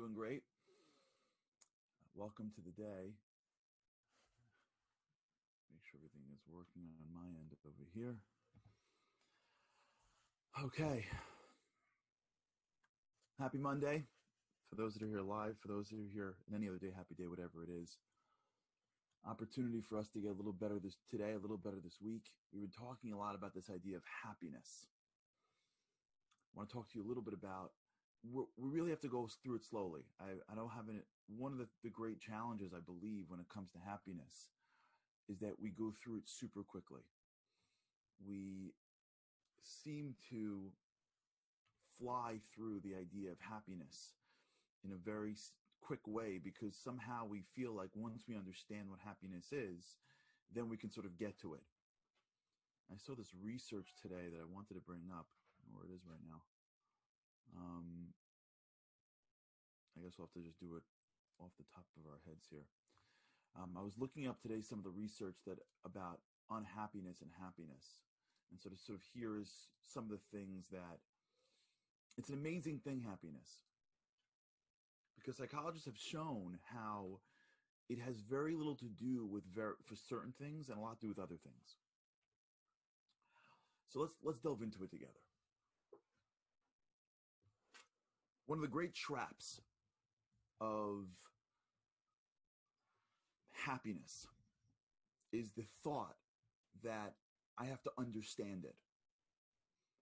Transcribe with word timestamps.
Doing 0.00 0.14
great. 0.14 0.40
Welcome 2.14 2.50
to 2.56 2.62
the 2.64 2.72
day. 2.72 3.12
Make 5.68 5.84
sure 5.84 6.00
everything 6.00 6.24
is 6.32 6.40
working 6.48 6.88
on 6.96 7.12
my 7.12 7.28
end 7.28 7.52
over 7.68 7.84
here. 7.92 8.16
Okay. 10.64 11.04
Happy 13.38 13.58
Monday. 13.58 14.04
For 14.70 14.76
those 14.76 14.94
that 14.94 15.02
are 15.02 15.06
here 15.06 15.20
live, 15.20 15.56
for 15.60 15.68
those 15.68 15.90
that 15.90 15.96
are 15.96 16.10
here 16.10 16.36
in 16.48 16.56
any 16.56 16.66
other 16.66 16.78
day, 16.78 16.96
happy 16.96 17.14
day, 17.14 17.26
whatever 17.26 17.62
it 17.62 17.68
is. 17.68 17.98
Opportunity 19.28 19.82
for 19.82 19.98
us 19.98 20.08
to 20.14 20.18
get 20.18 20.30
a 20.30 20.34
little 20.34 20.56
better 20.56 20.80
this 20.82 20.96
today, 21.10 21.32
a 21.36 21.38
little 21.38 21.58
better 21.58 21.80
this 21.84 21.98
week. 22.00 22.24
We've 22.54 22.62
been 22.62 22.72
talking 22.72 23.12
a 23.12 23.18
lot 23.18 23.34
about 23.34 23.52
this 23.52 23.68
idea 23.68 23.98
of 23.98 24.02
happiness. 24.24 24.88
I 26.54 26.56
want 26.56 26.70
to 26.70 26.72
talk 26.72 26.88
to 26.88 26.98
you 26.98 27.04
a 27.04 27.08
little 27.08 27.22
bit 27.22 27.34
about 27.34 27.72
we 28.22 28.44
really 28.58 28.90
have 28.90 29.00
to 29.00 29.08
go 29.08 29.28
through 29.42 29.56
it 29.56 29.64
slowly. 29.64 30.02
I, 30.20 30.36
I 30.50 30.54
don't 30.54 30.70
have 30.70 30.88
any, 30.88 31.00
one 31.28 31.52
of 31.52 31.58
the, 31.58 31.68
the 31.82 31.90
great 31.90 32.20
challenges 32.20 32.72
I 32.74 32.80
believe 32.80 33.24
when 33.28 33.40
it 33.40 33.48
comes 33.52 33.70
to 33.72 33.78
happiness 33.78 34.50
is 35.28 35.38
that 35.40 35.60
we 35.60 35.70
go 35.70 35.92
through 35.92 36.18
it 36.18 36.28
super 36.28 36.62
quickly. 36.62 37.02
We 38.26 38.72
seem 39.62 40.14
to 40.30 40.72
fly 41.98 42.40
through 42.54 42.80
the 42.80 42.94
idea 42.94 43.30
of 43.30 43.38
happiness 43.40 44.12
in 44.84 44.92
a 44.92 44.96
very 44.96 45.34
quick 45.80 46.00
way 46.06 46.38
because 46.42 46.76
somehow 46.76 47.26
we 47.26 47.42
feel 47.54 47.72
like 47.72 47.90
once 47.94 48.24
we 48.28 48.36
understand 48.36 48.88
what 48.88 49.00
happiness 49.04 49.52
is, 49.52 49.96
then 50.54 50.68
we 50.68 50.76
can 50.76 50.90
sort 50.90 51.06
of 51.06 51.18
get 51.18 51.40
to 51.40 51.54
it. 51.54 51.62
I 52.92 52.96
saw 52.98 53.14
this 53.14 53.32
research 53.40 53.94
today 54.02 54.28
that 54.32 54.40
I 54.40 54.48
wanted 54.52 54.74
to 54.74 54.80
bring 54.80 55.08
up, 55.14 55.26
where 55.72 55.84
it 55.86 55.94
is 55.94 56.02
right 56.08 56.20
now. 56.26 56.42
Um, 57.56 58.14
I 59.96 60.02
guess 60.02 60.14
we'll 60.16 60.28
have 60.28 60.38
to 60.38 60.46
just 60.46 60.60
do 60.60 60.76
it 60.76 60.84
off 61.38 61.52
the 61.58 61.68
top 61.74 61.86
of 61.98 62.06
our 62.06 62.20
heads 62.26 62.46
here. 62.50 62.66
Um, 63.58 63.74
I 63.76 63.82
was 63.82 63.98
looking 63.98 64.28
up 64.28 64.40
today 64.40 64.62
some 64.62 64.78
of 64.78 64.84
the 64.84 64.94
research 64.94 65.36
that 65.46 65.58
about 65.84 66.20
unhappiness 66.50 67.20
and 67.20 67.30
happiness, 67.40 67.98
and 68.50 68.60
so 68.60 68.70
of 68.70 68.78
sort 68.78 68.98
of 68.98 69.04
here 69.14 69.38
is 69.38 69.50
some 69.82 70.04
of 70.04 70.10
the 70.10 70.22
things 70.30 70.66
that 70.70 71.02
it's 72.16 72.28
an 72.28 72.34
amazing 72.34 72.78
thing, 72.78 73.00
happiness, 73.00 73.48
because 75.16 75.36
psychologists 75.36 75.86
have 75.86 75.98
shown 75.98 76.58
how 76.72 77.18
it 77.88 77.98
has 77.98 78.20
very 78.20 78.54
little 78.54 78.76
to 78.76 78.84
do 78.86 79.26
with 79.26 79.42
ver- 79.54 79.78
for 79.84 79.96
certain 79.96 80.32
things 80.38 80.68
and 80.68 80.78
a 80.78 80.80
lot 80.80 81.00
to 81.00 81.06
do 81.06 81.08
with 81.08 81.18
other 81.18 81.38
things. 81.42 81.76
So 83.88 84.00
let's 84.00 84.14
let's 84.22 84.38
delve 84.38 84.62
into 84.62 84.84
it 84.84 84.90
together. 84.90 85.18
One 88.50 88.58
of 88.58 88.62
the 88.62 88.68
great 88.68 88.92
traps 88.92 89.60
of 90.60 91.04
happiness 93.52 94.26
is 95.32 95.52
the 95.56 95.62
thought 95.84 96.16
that 96.82 97.14
I 97.56 97.66
have 97.66 97.80
to 97.84 97.92
understand 97.96 98.64
it. 98.64 98.74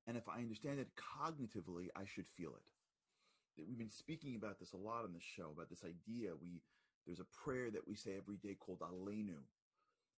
And 0.07 0.17
if 0.17 0.27
I 0.31 0.39
understand 0.39 0.81
it 0.81 0.89
cognitively, 0.97 1.89
I 1.95 2.05
should 2.07 2.25
feel 2.39 2.53
it. 2.57 3.63
We've 3.69 3.77
been 3.77 3.91
speaking 3.91 4.35
about 4.35 4.59
this 4.59 4.73
a 4.73 4.79
lot 4.79 5.05
on 5.05 5.13
the 5.13 5.21
show 5.21 5.51
about 5.53 5.69
this 5.69 5.85
idea. 5.85 6.31
We 6.41 6.63
there's 7.07 7.21
a 7.21 7.45
prayer 7.45 7.71
that 7.71 7.87
we 7.87 7.97
say 7.97 8.13
every 8.17 8.39
day 8.39 8.57
called 8.59 8.81
Aleinu. 8.81 9.45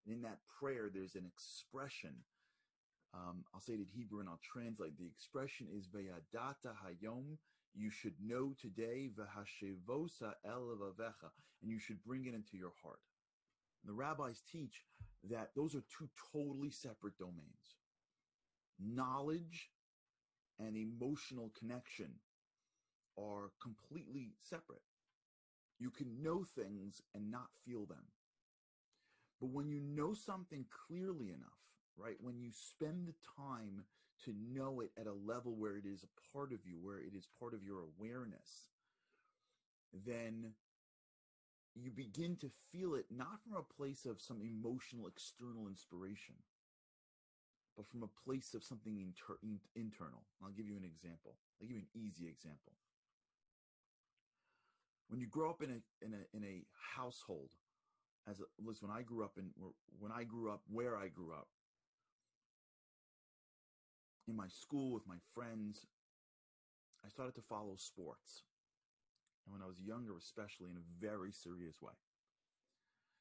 And 0.07 0.15
in 0.15 0.23
that 0.23 0.39
prayer, 0.61 0.89
there's 0.95 1.17
an 1.17 1.27
expression. 1.27 2.15
Um, 3.13 3.45
I'll 3.53 3.61
say 3.61 3.73
it 3.73 3.81
in 3.81 3.87
Hebrew 3.93 4.21
and 4.21 4.29
I'll 4.29 4.39
translate. 4.41 4.97
The 4.97 5.07
expression 5.07 5.67
is 5.77 5.89
Veyadata 5.89 6.75
Hayom 6.87 7.39
you 7.75 7.91
should 7.91 8.15
know 8.21 8.55
today 8.61 9.11
v'hashevosa 9.17 10.35
elavavecha, 10.47 11.31
and 11.63 11.71
you 11.71 11.79
should 11.79 12.03
bring 12.05 12.27
it 12.27 12.35
into 12.35 12.57
your 12.57 12.73
heart. 12.83 13.01
And 13.83 13.91
the 13.91 13.95
rabbis 13.95 14.43
teach 14.51 14.85
that 15.31 15.51
those 15.55 15.75
are 15.75 15.85
two 15.99 16.09
totally 16.33 16.71
separate 16.71 17.19
domains. 17.19 17.77
Knowledge 18.79 19.71
and 20.59 20.77
emotional 20.77 21.53
connection 21.59 22.11
are 23.19 23.51
completely 23.61 24.33
separate. 24.39 24.83
You 25.79 25.91
can 25.91 26.23
know 26.23 26.45
things 26.45 27.01
and 27.15 27.31
not 27.31 27.49
feel 27.65 27.87
them. 27.87 28.05
But 29.41 29.51
when 29.51 29.69
you 29.71 29.81
know 29.81 30.13
something 30.13 30.67
clearly 30.87 31.29
enough, 31.29 31.61
right, 31.97 32.17
when 32.21 32.39
you 32.41 32.51
spend 32.53 33.07
the 33.07 33.15
time 33.37 33.85
to 34.25 34.33
know 34.33 34.81
it 34.81 34.91
at 34.99 35.07
a 35.07 35.13
level 35.13 35.55
where 35.57 35.77
it 35.77 35.87
is 35.87 36.05
a 36.05 36.37
part 36.37 36.53
of 36.53 36.61
you, 36.65 36.79
where 36.81 36.99
it 36.99 37.15
is 37.15 37.27
part 37.39 37.55
of 37.55 37.63
your 37.63 37.81
awareness, 37.81 38.71
then 39.93 40.55
you 41.75 41.91
begin 41.91 42.37
to 42.37 42.51
feel 42.73 42.95
it 42.95 43.07
not 43.11 43.41
from 43.43 43.57
a 43.57 43.63
place 43.63 44.05
of 44.05 44.21
some 44.21 44.43
emotional 44.43 45.07
external 45.07 45.69
inspiration, 45.69 46.35
but 47.77 47.87
from 47.87 48.03
a 48.03 48.09
place 48.25 48.55
of 48.55 48.63
something 48.63 48.99
inter- 48.99 49.39
internal. 49.75 50.23
I'll 50.43 50.51
give 50.51 50.67
you 50.67 50.77
an 50.77 50.85
example. 50.85 51.37
I'll 51.61 51.67
give 51.67 51.77
you 51.77 51.83
an 51.83 52.01
easy 52.01 52.29
example. 52.29 52.73
When 55.09 55.21
you 55.21 55.27
grow 55.27 55.51
up 55.51 55.63
in 55.63 55.71
a 55.71 56.05
in 56.05 56.15
a 56.15 56.37
in 56.37 56.45
a 56.45 56.63
household, 56.97 57.51
as 58.29 58.41
a, 58.41 58.45
listen, 58.63 58.89
when 58.89 58.97
I 58.97 59.03
grew 59.03 59.25
up 59.25 59.39
in 59.39 59.51
when 59.99 60.13
I 60.13 60.25
grew 60.25 60.53
up 60.53 60.63
where 60.69 60.97
I 60.97 61.09
grew 61.09 61.33
up, 61.33 61.49
in 64.31 64.37
my 64.37 64.49
school 64.49 64.95
with 64.95 65.07
my 65.07 65.19
friends, 65.35 65.85
I 67.05 67.09
started 67.09 67.35
to 67.35 67.43
follow 67.43 67.75
sports. 67.77 68.45
And 69.45 69.53
when 69.53 69.63
I 69.63 69.67
was 69.67 69.81
younger, 69.81 70.17
especially 70.17 70.69
in 70.71 70.77
a 70.77 71.07
very 71.07 71.33
serious 71.33 71.83
way. 71.83 71.93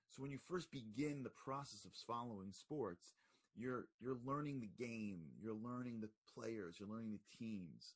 So 0.10 0.22
when 0.22 0.32
you 0.32 0.40
first 0.48 0.72
begin 0.72 1.24
the 1.24 1.30
process 1.44 1.86
of 1.86 1.92
following 2.08 2.52
sports, 2.52 3.14
you're 3.56 3.86
you're 4.00 4.18
learning 4.26 4.62
the 4.62 4.72
game, 4.84 5.22
you're 5.42 5.56
learning 5.56 6.02
the 6.02 6.10
players, 6.34 6.76
you're 6.80 6.90
learning 6.90 7.12
the 7.12 7.38
teams. 7.38 7.96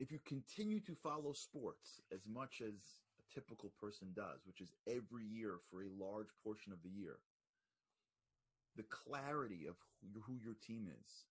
If 0.00 0.10
you 0.10 0.18
continue 0.26 0.80
to 0.80 0.94
follow 1.02 1.32
sports 1.32 2.00
as 2.12 2.20
much 2.26 2.60
as 2.60 2.74
a 3.20 3.34
typical 3.34 3.72
person 3.80 4.08
does, 4.14 4.40
which 4.44 4.60
is 4.60 4.72
every 4.88 5.24
year 5.24 5.58
for 5.70 5.82
a 5.82 6.04
large 6.04 6.28
portion 6.42 6.72
of 6.72 6.82
the 6.82 6.90
year, 6.90 7.16
the 8.76 8.84
clarity 8.90 9.66
of 9.68 9.76
who, 10.12 10.20
who 10.20 10.38
your 10.44 10.56
team 10.66 10.88
is, 10.88 11.24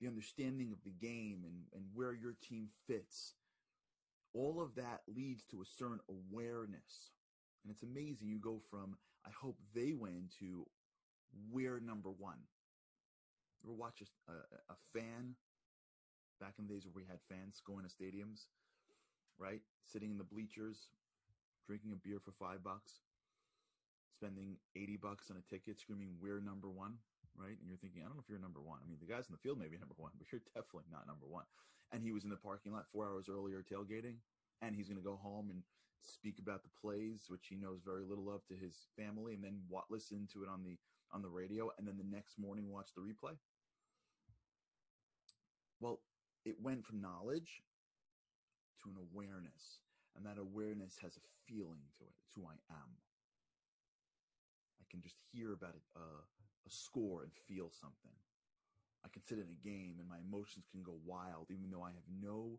the 0.00 0.06
understanding 0.08 0.72
of 0.72 0.82
the 0.84 0.90
game 0.90 1.42
and, 1.44 1.64
and 1.74 1.84
where 1.94 2.12
your 2.12 2.36
team 2.46 2.68
fits. 2.86 3.34
All 4.32 4.60
of 4.60 4.74
that 4.74 5.02
leads 5.06 5.44
to 5.44 5.62
a 5.62 5.64
certain 5.78 6.00
awareness. 6.08 7.12
And 7.62 7.72
it's 7.72 7.82
amazing. 7.82 8.28
You 8.28 8.38
go 8.38 8.60
from, 8.70 8.96
I 9.24 9.30
hope 9.30 9.56
they 9.74 9.92
win, 9.92 10.28
to 10.40 10.66
we're 11.50 11.80
number 11.80 12.10
one. 12.10 12.38
You 13.62 13.70
ever 13.70 13.76
watch 13.76 14.02
a, 14.02 14.32
a, 14.32 14.34
a 14.70 14.76
fan 14.92 15.34
back 16.40 16.54
in 16.58 16.66
the 16.66 16.74
days 16.74 16.84
where 16.84 16.92
we 16.94 17.08
had 17.08 17.18
fans 17.28 17.62
going 17.64 17.84
to 17.84 17.90
stadiums, 17.90 18.46
right? 19.38 19.60
Sitting 19.84 20.10
in 20.10 20.18
the 20.18 20.24
bleachers, 20.24 20.88
drinking 21.66 21.92
a 21.92 21.96
beer 21.96 22.18
for 22.22 22.32
five 22.32 22.62
bucks, 22.62 23.00
spending 24.12 24.56
80 24.76 24.98
bucks 24.98 25.30
on 25.30 25.36
a 25.36 25.50
ticket, 25.50 25.80
screaming, 25.80 26.16
we're 26.20 26.40
number 26.40 26.68
one 26.68 26.94
right? 27.36 27.58
And 27.58 27.66
you're 27.66 27.80
thinking, 27.80 28.02
I 28.02 28.06
don't 28.06 28.16
know 28.16 28.24
if 28.24 28.30
you're 28.30 28.42
number 28.42 28.62
one. 28.62 28.80
I 28.82 28.86
mean, 28.88 28.98
the 29.02 29.10
guys 29.10 29.26
in 29.28 29.34
the 29.34 29.42
field 29.42 29.58
may 29.58 29.68
be 29.68 29.78
number 29.82 29.98
one, 29.98 30.12
but 30.18 30.30
you're 30.30 30.44
definitely 30.54 30.90
not 30.90 31.06
number 31.06 31.26
one. 31.26 31.44
And 31.92 32.02
he 32.02 32.10
was 32.10 32.24
in 32.24 32.30
the 32.30 32.40
parking 32.40 32.72
lot 32.72 32.88
four 32.90 33.06
hours 33.06 33.28
earlier 33.28 33.62
tailgating, 33.62 34.18
and 34.62 34.74
he's 34.74 34.88
going 34.88 35.00
to 35.00 35.04
go 35.04 35.20
home 35.20 35.50
and 35.50 35.62
speak 36.02 36.38
about 36.38 36.62
the 36.62 36.74
plays, 36.80 37.26
which 37.28 37.46
he 37.48 37.56
knows 37.56 37.80
very 37.84 38.04
little 38.04 38.28
of, 38.28 38.44
to 38.46 38.54
his 38.54 38.88
family, 38.96 39.34
and 39.34 39.44
then 39.44 39.60
what, 39.68 39.84
listen 39.90 40.28
to 40.32 40.42
it 40.42 40.48
on 40.48 40.62
the 40.64 40.76
on 41.12 41.22
the 41.22 41.28
radio, 41.28 41.70
and 41.78 41.86
then 41.86 41.96
the 41.96 42.16
next 42.16 42.38
morning 42.38 42.68
watch 42.68 42.90
the 42.96 43.00
replay. 43.00 43.38
Well, 45.80 46.00
it 46.44 46.56
went 46.60 46.84
from 46.84 47.00
knowledge 47.00 47.62
to 48.82 48.90
an 48.90 48.96
awareness, 48.98 49.78
and 50.16 50.26
that 50.26 50.40
awareness 50.40 50.98
has 51.02 51.16
a 51.16 51.24
feeling 51.46 51.86
to 51.98 52.04
it. 52.04 52.14
It's 52.26 52.34
who 52.34 52.42
I 52.44 52.58
am. 52.70 52.90
I 54.80 54.84
can 54.90 55.00
just 55.02 55.16
hear 55.32 55.52
about 55.52 55.74
it, 55.74 55.82
uh, 55.96 56.22
a 56.66 56.70
score 56.70 57.22
and 57.22 57.32
feel 57.46 57.70
something. 57.70 58.16
I 59.04 59.08
can 59.12 59.22
sit 59.22 59.38
in 59.38 59.52
a 59.52 59.64
game 59.66 60.00
and 60.00 60.08
my 60.08 60.18
emotions 60.24 60.64
can 60.72 60.82
go 60.82 60.96
wild, 61.04 61.52
even 61.52 61.70
though 61.70 61.84
I 61.84 61.92
have 61.92 62.08
no 62.08 62.58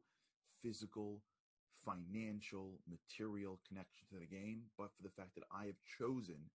physical, 0.62 1.22
financial, 1.84 2.80
material 2.86 3.60
connection 3.68 4.06
to 4.14 4.22
the 4.22 4.30
game, 4.30 4.70
but 4.78 4.94
for 4.96 5.04
the 5.04 5.14
fact 5.14 5.34
that 5.36 5.50
I 5.50 5.66
have 5.66 5.82
chosen 5.98 6.54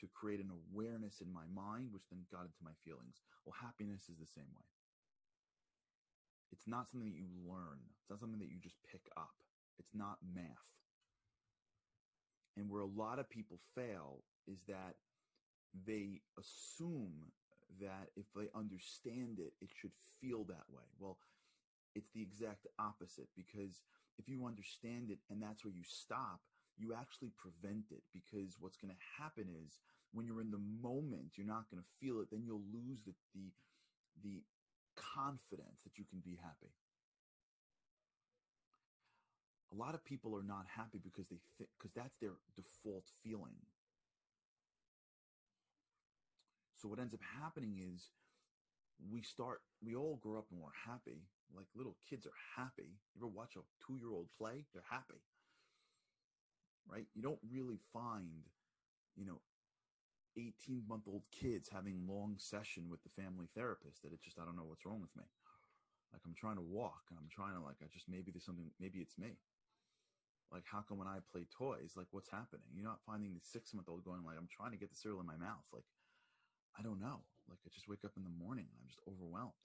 to 0.00 0.06
create 0.14 0.38
an 0.38 0.50
awareness 0.50 1.20
in 1.20 1.30
my 1.32 1.46
mind, 1.50 1.90
which 1.90 2.06
then 2.10 2.26
got 2.30 2.46
into 2.46 2.62
my 2.62 2.74
feelings. 2.84 3.22
Well, 3.44 3.54
happiness 3.58 4.06
is 4.10 4.18
the 4.18 4.30
same 4.30 4.50
way. 4.54 4.66
It's 6.52 6.66
not 6.66 6.88
something 6.88 7.10
that 7.10 7.18
you 7.18 7.30
learn. 7.46 7.82
It's 7.98 8.10
not 8.10 8.20
something 8.20 8.38
that 8.38 8.50
you 8.50 8.58
just 8.62 8.78
pick 8.90 9.10
up. 9.16 9.34
It's 9.78 9.94
not 9.94 10.18
math. 10.22 10.70
And 12.56 12.70
where 12.70 12.82
a 12.82 12.86
lot 12.86 13.18
of 13.18 13.30
people 13.30 13.58
fail 13.74 14.22
is 14.46 14.62
that 14.66 14.96
they 15.86 16.20
assume 16.38 17.32
that 17.80 18.10
if 18.16 18.26
they 18.34 18.48
understand 18.54 19.38
it, 19.38 19.52
it 19.60 19.70
should 19.80 19.92
feel 20.20 20.44
that 20.44 20.66
way. 20.70 20.84
Well, 20.98 21.18
it's 21.94 22.10
the 22.14 22.22
exact 22.22 22.66
opposite 22.78 23.28
because 23.36 23.80
if 24.18 24.28
you 24.28 24.46
understand 24.46 25.10
it 25.10 25.18
and 25.30 25.42
that's 25.42 25.64
where 25.64 25.74
you 25.74 25.84
stop, 25.86 26.40
you 26.78 26.94
actually 26.94 27.32
prevent 27.36 27.90
it 27.90 28.02
because 28.12 28.56
what's 28.60 28.76
going 28.76 28.94
to 28.94 29.22
happen 29.22 29.46
is 29.66 29.78
when 30.12 30.26
you're 30.26 30.40
in 30.40 30.50
the 30.50 30.62
moment, 30.80 31.36
you're 31.36 31.46
not 31.46 31.70
going 31.70 31.82
to 31.82 31.90
feel 32.00 32.20
it. 32.20 32.28
Then 32.30 32.44
you'll 32.46 32.64
lose 32.72 33.02
the, 33.04 33.12
the, 33.34 33.50
the 34.22 34.42
confidence 34.96 35.82
that 35.84 35.98
you 35.98 36.04
can 36.08 36.20
be 36.20 36.38
happy. 36.40 36.72
A 39.72 39.76
lot 39.76 39.94
of 39.94 40.04
people 40.04 40.34
are 40.34 40.46
not 40.46 40.64
happy 40.64 40.98
because 41.02 41.26
they 41.28 41.36
because 41.76 41.92
that's 41.94 42.16
their 42.22 42.40
default 42.56 43.04
feeling. 43.22 43.60
So 46.78 46.88
what 46.88 47.00
ends 47.00 47.14
up 47.14 47.20
happening 47.42 47.82
is 47.82 48.10
we 49.10 49.22
start, 49.22 49.60
we 49.84 49.96
all 49.96 50.16
grow 50.22 50.38
up 50.38 50.46
and 50.50 50.60
we're 50.60 50.86
happy. 50.86 51.26
Like 51.54 51.66
little 51.74 51.96
kids 52.08 52.26
are 52.26 52.38
happy. 52.56 52.94
You 53.14 53.20
ever 53.20 53.26
watch 53.26 53.56
a 53.56 53.66
two 53.84 53.98
year 53.98 54.12
old 54.12 54.28
play? 54.38 54.64
They're 54.72 54.86
happy. 54.88 55.18
Right? 56.86 57.06
You 57.14 57.22
don't 57.22 57.42
really 57.50 57.80
find, 57.92 58.46
you 59.16 59.26
know, 59.26 59.40
18 60.36 60.84
month 60.88 61.08
old 61.08 61.24
kids 61.32 61.68
having 61.68 62.06
long 62.06 62.36
session 62.38 62.86
with 62.88 63.02
the 63.02 63.10
family 63.20 63.48
therapist 63.56 64.02
that 64.02 64.12
it's 64.12 64.22
just, 64.22 64.38
I 64.38 64.44
don't 64.44 64.56
know 64.56 64.64
what's 64.64 64.86
wrong 64.86 65.00
with 65.00 65.14
me. 65.16 65.24
Like 66.12 66.22
I'm 66.24 66.34
trying 66.38 66.56
to 66.56 66.62
walk 66.62 67.10
and 67.10 67.18
I'm 67.18 67.28
trying 67.28 67.58
to 67.58 67.60
like, 67.60 67.82
I 67.82 67.90
just, 67.92 68.08
maybe 68.08 68.30
there's 68.30 68.46
something, 68.46 68.70
maybe 68.78 69.00
it's 69.00 69.18
me. 69.18 69.36
Like, 70.52 70.64
how 70.64 70.80
come 70.80 70.96
when 70.96 71.08
I 71.08 71.20
play 71.30 71.44
toys, 71.52 71.92
like 71.92 72.06
what's 72.10 72.30
happening? 72.30 72.64
You're 72.72 72.88
not 72.88 73.04
finding 73.04 73.34
the 73.34 73.44
six 73.44 73.74
month 73.74 73.88
old 73.88 74.04
going 74.04 74.24
like, 74.24 74.38
I'm 74.38 74.48
trying 74.48 74.72
to 74.72 74.80
get 74.80 74.88
the 74.88 74.96
cereal 74.96 75.20
in 75.20 75.26
my 75.26 75.36
mouth. 75.36 75.66
Like, 75.72 75.84
I 76.76 76.82
don't 76.82 77.00
know. 77.00 77.22
Like 77.48 77.58
I 77.64 77.68
just 77.72 77.88
wake 77.88 78.04
up 78.04 78.12
in 78.16 78.24
the 78.24 78.34
morning 78.44 78.66
and 78.68 78.76
I'm 78.82 78.88
just 78.88 79.00
overwhelmed. 79.06 79.56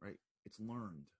Right? 0.00 0.18
It's 0.46 0.60
learned. 0.60 1.10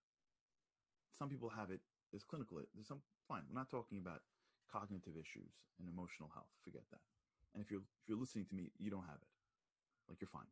Some 1.13 1.29
people 1.29 1.51
have 1.51 1.71
it. 1.71 1.81
There's 2.11 2.25
clinical. 2.25 2.63
There's 2.75 2.89
some 2.89 3.03
fine. 3.27 3.43
We're 3.51 3.59
not 3.59 3.71
talking 3.71 3.99
about 3.99 4.23
cognitive 4.71 5.19
issues 5.19 5.67
and 5.81 5.89
emotional 5.89 6.31
health. 6.33 6.49
Forget 6.65 6.87
that. 6.91 7.03
And 7.55 7.63
if 7.63 7.71
you're 7.71 7.85
if 8.03 8.09
you're 8.09 8.19
listening 8.21 8.47
to 8.47 8.55
me, 8.55 8.71
you 8.79 8.91
don't 8.91 9.05
have 9.05 9.21
it. 9.21 9.33
Like 10.09 10.21
you're 10.21 10.33
fine. 10.33 10.49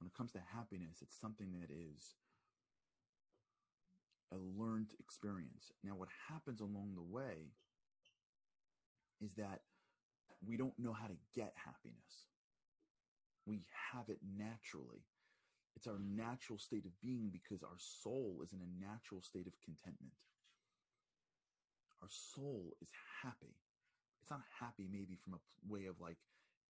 When 0.00 0.08
it 0.08 0.14
comes 0.18 0.32
to 0.32 0.42
happiness, 0.52 0.98
it's 1.00 1.14
something 1.14 1.52
that 1.60 1.70
is 1.70 2.16
a 4.32 4.36
learned 4.36 4.94
experience. 4.98 5.70
Now, 5.84 5.92
what 5.94 6.08
happens 6.28 6.60
along 6.60 6.94
the 6.96 7.02
way 7.02 7.54
is 9.22 9.34
that 9.34 9.60
we 10.46 10.56
don't 10.56 10.78
know 10.78 10.92
how 10.92 11.06
to 11.06 11.16
get 11.34 11.52
happiness. 11.54 12.26
We 13.46 13.62
have 13.92 14.08
it 14.08 14.18
naturally. 14.22 15.04
It's 15.76 15.86
our 15.86 15.98
natural 15.98 16.58
state 16.58 16.84
of 16.84 17.00
being 17.00 17.30
because 17.32 17.62
our 17.62 17.78
soul 17.78 18.40
is 18.42 18.52
in 18.52 18.60
a 18.60 18.84
natural 18.84 19.22
state 19.22 19.46
of 19.46 19.54
contentment. 19.64 20.14
Our 22.02 22.10
soul 22.10 22.76
is 22.82 22.90
happy. 23.22 23.54
It's 24.20 24.30
not 24.30 24.42
happy 24.60 24.86
maybe 24.90 25.16
from 25.16 25.34
a 25.34 25.42
way 25.72 25.86
of 25.86 26.00
like, 26.00 26.18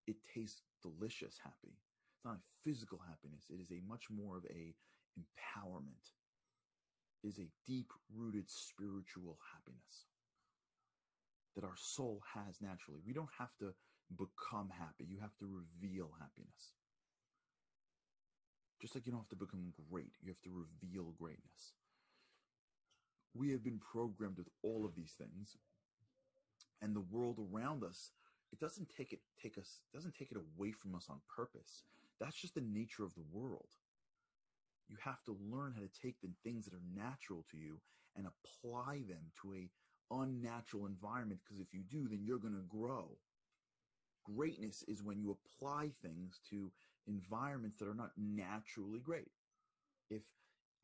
it 0.07 0.17
tastes 0.35 0.63
delicious 0.83 1.37
happy. 1.43 1.77
It's 2.17 2.25
not 2.25 2.37
a 2.37 2.49
physical 2.65 3.01
happiness. 3.09 3.45
It 3.51 3.61
is 3.61 3.71
a 3.71 3.81
much 3.89 4.09
more 4.11 4.37
of 4.37 4.45
a 4.47 4.75
empowerment. 5.19 6.13
It 7.25 7.29
is 7.29 7.39
a 7.39 7.49
deep 7.67 7.93
rooted 8.15 8.49
spiritual 8.49 9.39
happiness 9.53 10.12
that 11.55 11.65
our 11.65 11.77
soul 11.77 12.23
has 12.35 12.61
naturally. 12.61 13.01
We 13.07 13.13
don't 13.13 13.31
have 13.39 13.55
to 13.61 13.75
become 14.17 14.71
happy. 14.71 15.05
You 15.09 15.19
have 15.21 15.37
to 15.39 15.47
reveal 15.47 16.11
happiness. 16.21 16.73
Just 18.81 18.95
like 18.95 19.07
you 19.07 19.13
don't 19.13 19.21
have 19.21 19.29
to 19.29 19.37
become 19.37 19.73
great, 19.91 20.13
you 20.23 20.31
have 20.31 20.43
to 20.43 20.51
reveal 20.51 21.15
greatness. 21.19 21.75
We 23.35 23.51
have 23.51 23.63
been 23.65 23.79
programmed 23.79 24.39
with 24.39 24.49
all 24.63 24.85
of 24.85 24.95
these 24.95 25.13
things, 25.17 25.57
and 26.83 26.95
the 26.95 27.01
world 27.01 27.39
around 27.39 27.85
us, 27.85 28.11
it 28.53 28.59
doesn't 28.59 28.91
take 28.95 29.13
it 29.13 29.21
take 29.41 29.57
us 29.57 29.81
doesn't 29.95 30.15
take 30.15 30.33
it 30.33 30.37
away 30.37 30.73
from 30.73 30.95
us 30.95 31.07
on 31.09 31.21
purpose. 31.35 31.85
That's 32.21 32.37
just 32.37 32.55
the 32.55 32.61
nature 32.61 33.05
of 33.05 33.15
the 33.15 33.25
world. 33.33 33.69
You 34.89 34.97
have 35.05 35.23
to 35.25 35.39
learn 35.51 35.73
how 35.75 35.81
to 35.81 36.03
take 36.03 36.21
the 36.21 36.29
things 36.45 36.67
that 36.67 36.75
are 36.75 36.83
natural 36.95 37.47
to 37.51 37.57
you 37.57 37.81
and 38.17 38.27
apply 38.27 39.05
them 39.09 39.31
to 39.41 39.55
a 39.55 39.71
unnatural 40.21 40.87
environment 40.87 41.41
because 41.45 41.61
if 41.61 41.73
you 41.73 41.83
do, 41.91 42.09
then 42.09 42.23
you're 42.25 42.39
going 42.39 42.55
to 42.55 42.69
grow. 42.69 43.09
Greatness 44.25 44.85
is 44.87 45.03
when 45.03 45.19
you 45.19 45.37
apply 45.37 45.91
things 46.03 46.41
to 46.51 46.71
environments 47.07 47.79
that 47.79 47.89
are 47.89 47.95
not 47.95 48.13
naturally 48.17 49.01
great. 49.01 49.31
If 50.11 50.23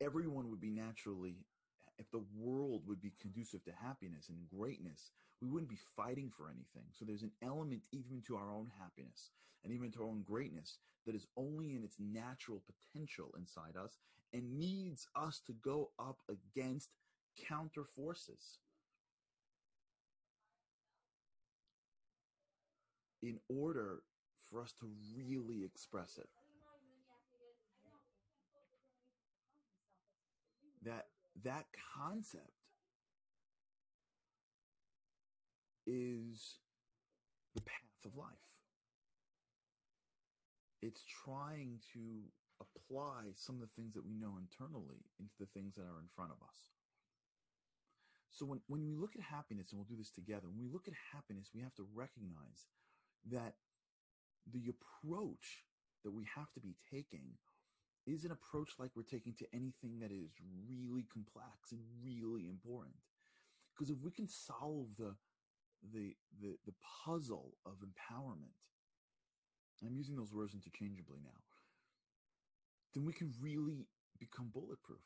everyone 0.01 0.49
would 0.49 0.59
be 0.59 0.69
naturally, 0.69 1.35
if 1.97 2.09
the 2.11 2.23
world 2.37 2.83
would 2.87 3.01
be 3.01 3.13
conducive 3.21 3.63
to 3.65 3.71
happiness 3.71 4.29
and 4.29 4.37
greatness, 4.59 5.11
we 5.41 5.47
wouldn't 5.47 5.69
be 5.69 5.79
fighting 5.95 6.31
for 6.35 6.47
anything. 6.47 6.89
So 6.97 7.05
there's 7.05 7.23
an 7.23 7.31
element 7.41 7.83
even 7.91 8.21
to 8.27 8.35
our 8.35 8.51
own 8.51 8.71
happiness 8.79 9.31
and 9.63 9.73
even 9.73 9.91
to 9.91 10.01
our 10.01 10.07
own 10.07 10.23
greatness 10.23 10.77
that 11.05 11.15
is 11.15 11.27
only 11.37 11.75
in 11.75 11.83
its 11.83 11.95
natural 11.99 12.61
potential 12.65 13.33
inside 13.37 13.75
us 13.81 13.97
and 14.33 14.59
needs 14.59 15.07
us 15.15 15.41
to 15.47 15.53
go 15.53 15.89
up 15.99 16.19
against 16.29 16.89
counter 17.47 17.83
forces. 17.83 18.59
In 23.21 23.39
order 23.49 24.01
for 24.49 24.61
us 24.61 24.73
to 24.79 24.89
really 25.15 25.63
express 25.63 26.17
it. 26.17 26.29
That 30.83 31.07
that 31.43 31.65
concept 31.97 32.43
is 35.85 36.55
the 37.55 37.61
path 37.61 38.05
of 38.05 38.15
life. 38.15 38.27
It's 40.81 41.03
trying 41.25 41.79
to 41.93 41.99
apply 42.61 43.35
some 43.35 43.55
of 43.55 43.61
the 43.61 43.73
things 43.75 43.93
that 43.95 44.05
we 44.05 44.15
know 44.15 44.37
internally 44.39 45.03
into 45.19 45.35
the 45.39 45.47
things 45.53 45.75
that 45.75 45.83
are 45.83 45.99
in 45.99 46.07
front 46.15 46.31
of 46.31 46.37
us. 46.47 46.71
So 48.31 48.45
when, 48.45 48.61
when 48.67 48.85
we 48.85 48.95
look 48.95 49.15
at 49.15 49.23
happiness, 49.23 49.71
and 49.71 49.79
we'll 49.79 49.89
do 49.89 49.97
this 49.97 50.11
together, 50.11 50.47
when 50.47 50.63
we 50.63 50.71
look 50.71 50.87
at 50.87 50.93
happiness, 51.11 51.51
we 51.53 51.61
have 51.61 51.75
to 51.75 51.87
recognize 51.93 52.67
that 53.31 53.55
the 54.51 54.69
approach 54.69 55.65
that 56.03 56.11
we 56.11 56.25
have 56.35 56.51
to 56.53 56.59
be 56.59 56.75
taking 56.91 57.37
is 58.07 58.25
an 58.25 58.31
approach 58.31 58.71
like 58.79 58.91
we're 58.95 59.03
taking 59.03 59.33
to 59.33 59.45
anything 59.53 59.99
that 59.99 60.11
is 60.11 60.31
really 60.67 61.05
complex 61.11 61.71
and 61.71 61.81
really 62.03 62.47
important. 62.47 62.95
Because 63.73 63.89
if 63.89 63.97
we 64.03 64.11
can 64.11 64.27
solve 64.27 64.87
the 64.97 65.15
the 65.93 66.15
the, 66.41 66.57
the 66.65 66.73
puzzle 67.05 67.53
of 67.65 67.73
empowerment, 67.79 68.55
I'm 69.85 69.95
using 69.95 70.15
those 70.15 70.33
words 70.33 70.53
interchangeably 70.53 71.19
now, 71.23 71.39
then 72.93 73.05
we 73.05 73.13
can 73.13 73.31
really 73.41 73.87
become 74.19 74.49
bulletproof. 74.53 74.99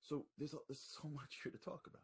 So 0.00 0.26
there's, 0.38 0.54
there's 0.68 0.80
so 1.00 1.08
much 1.14 1.38
here 1.42 1.52
to 1.52 1.58
talk 1.58 1.86
about. 1.86 2.02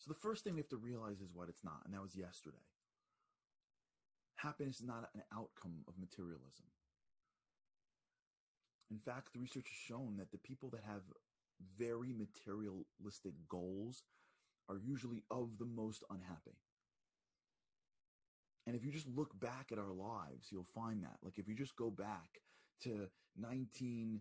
So 0.00 0.08
the 0.08 0.18
first 0.18 0.44
thing 0.44 0.54
we 0.54 0.60
have 0.60 0.68
to 0.70 0.76
realize 0.76 1.20
is 1.20 1.28
what 1.32 1.50
it's 1.50 1.62
not, 1.62 1.82
and 1.84 1.92
that 1.92 2.00
was 2.00 2.16
yesterday. 2.16 2.64
Happiness 4.36 4.80
is 4.80 4.86
not 4.86 5.10
an 5.14 5.22
outcome 5.32 5.84
of 5.86 5.94
materialism. 6.00 6.64
In 8.90 8.98
fact, 8.98 9.34
the 9.34 9.38
research 9.38 9.68
has 9.68 9.76
shown 9.76 10.16
that 10.16 10.32
the 10.32 10.38
people 10.38 10.70
that 10.70 10.80
have 10.86 11.02
very 11.78 12.14
materialistic 12.14 13.34
goals 13.48 14.02
are 14.70 14.78
usually 14.78 15.22
of 15.30 15.58
the 15.58 15.66
most 15.66 16.02
unhappy. 16.10 16.56
And 18.66 18.74
if 18.74 18.84
you 18.84 18.90
just 18.90 19.08
look 19.08 19.38
back 19.38 19.68
at 19.70 19.78
our 19.78 19.92
lives, 19.92 20.48
you'll 20.50 20.66
find 20.74 21.02
that. 21.02 21.18
Like 21.22 21.38
if 21.38 21.46
you 21.46 21.54
just 21.54 21.76
go 21.76 21.90
back 21.90 22.40
to 22.84 23.08
19 23.38 24.20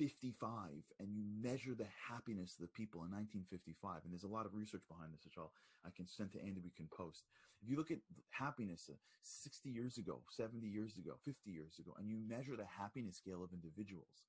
55 0.00 0.72
and 0.98 1.12
you 1.12 1.20
measure 1.44 1.76
the 1.76 1.92
happiness 2.08 2.56
of 2.56 2.64
the 2.64 2.72
people 2.72 3.04
in 3.04 3.12
1955 3.12 4.00
and 4.04 4.10
there's 4.12 4.24
a 4.24 4.32
lot 4.32 4.48
of 4.48 4.56
research 4.56 4.80
behind 4.88 5.12
this 5.12 5.28
which 5.28 5.36
I'll, 5.36 5.52
i 5.84 5.92
can 5.92 6.08
send 6.08 6.32
to 6.32 6.40
andy 6.40 6.64
we 6.64 6.72
can 6.72 6.88
post. 6.88 7.28
If 7.60 7.68
you 7.68 7.76
look 7.76 7.92
at 7.92 8.00
happiness 8.32 8.88
uh, 8.88 8.96
60 9.20 9.68
years 9.68 9.98
ago 9.98 10.24
70 10.32 10.64
years 10.66 10.96
ago 10.96 11.20
50 11.22 11.50
years 11.50 11.76
ago 11.78 11.92
and 12.00 12.08
you 12.08 12.16
measure 12.16 12.56
the 12.56 12.64
happiness 12.64 13.20
scale 13.20 13.44
of 13.44 13.52
individuals 13.52 14.24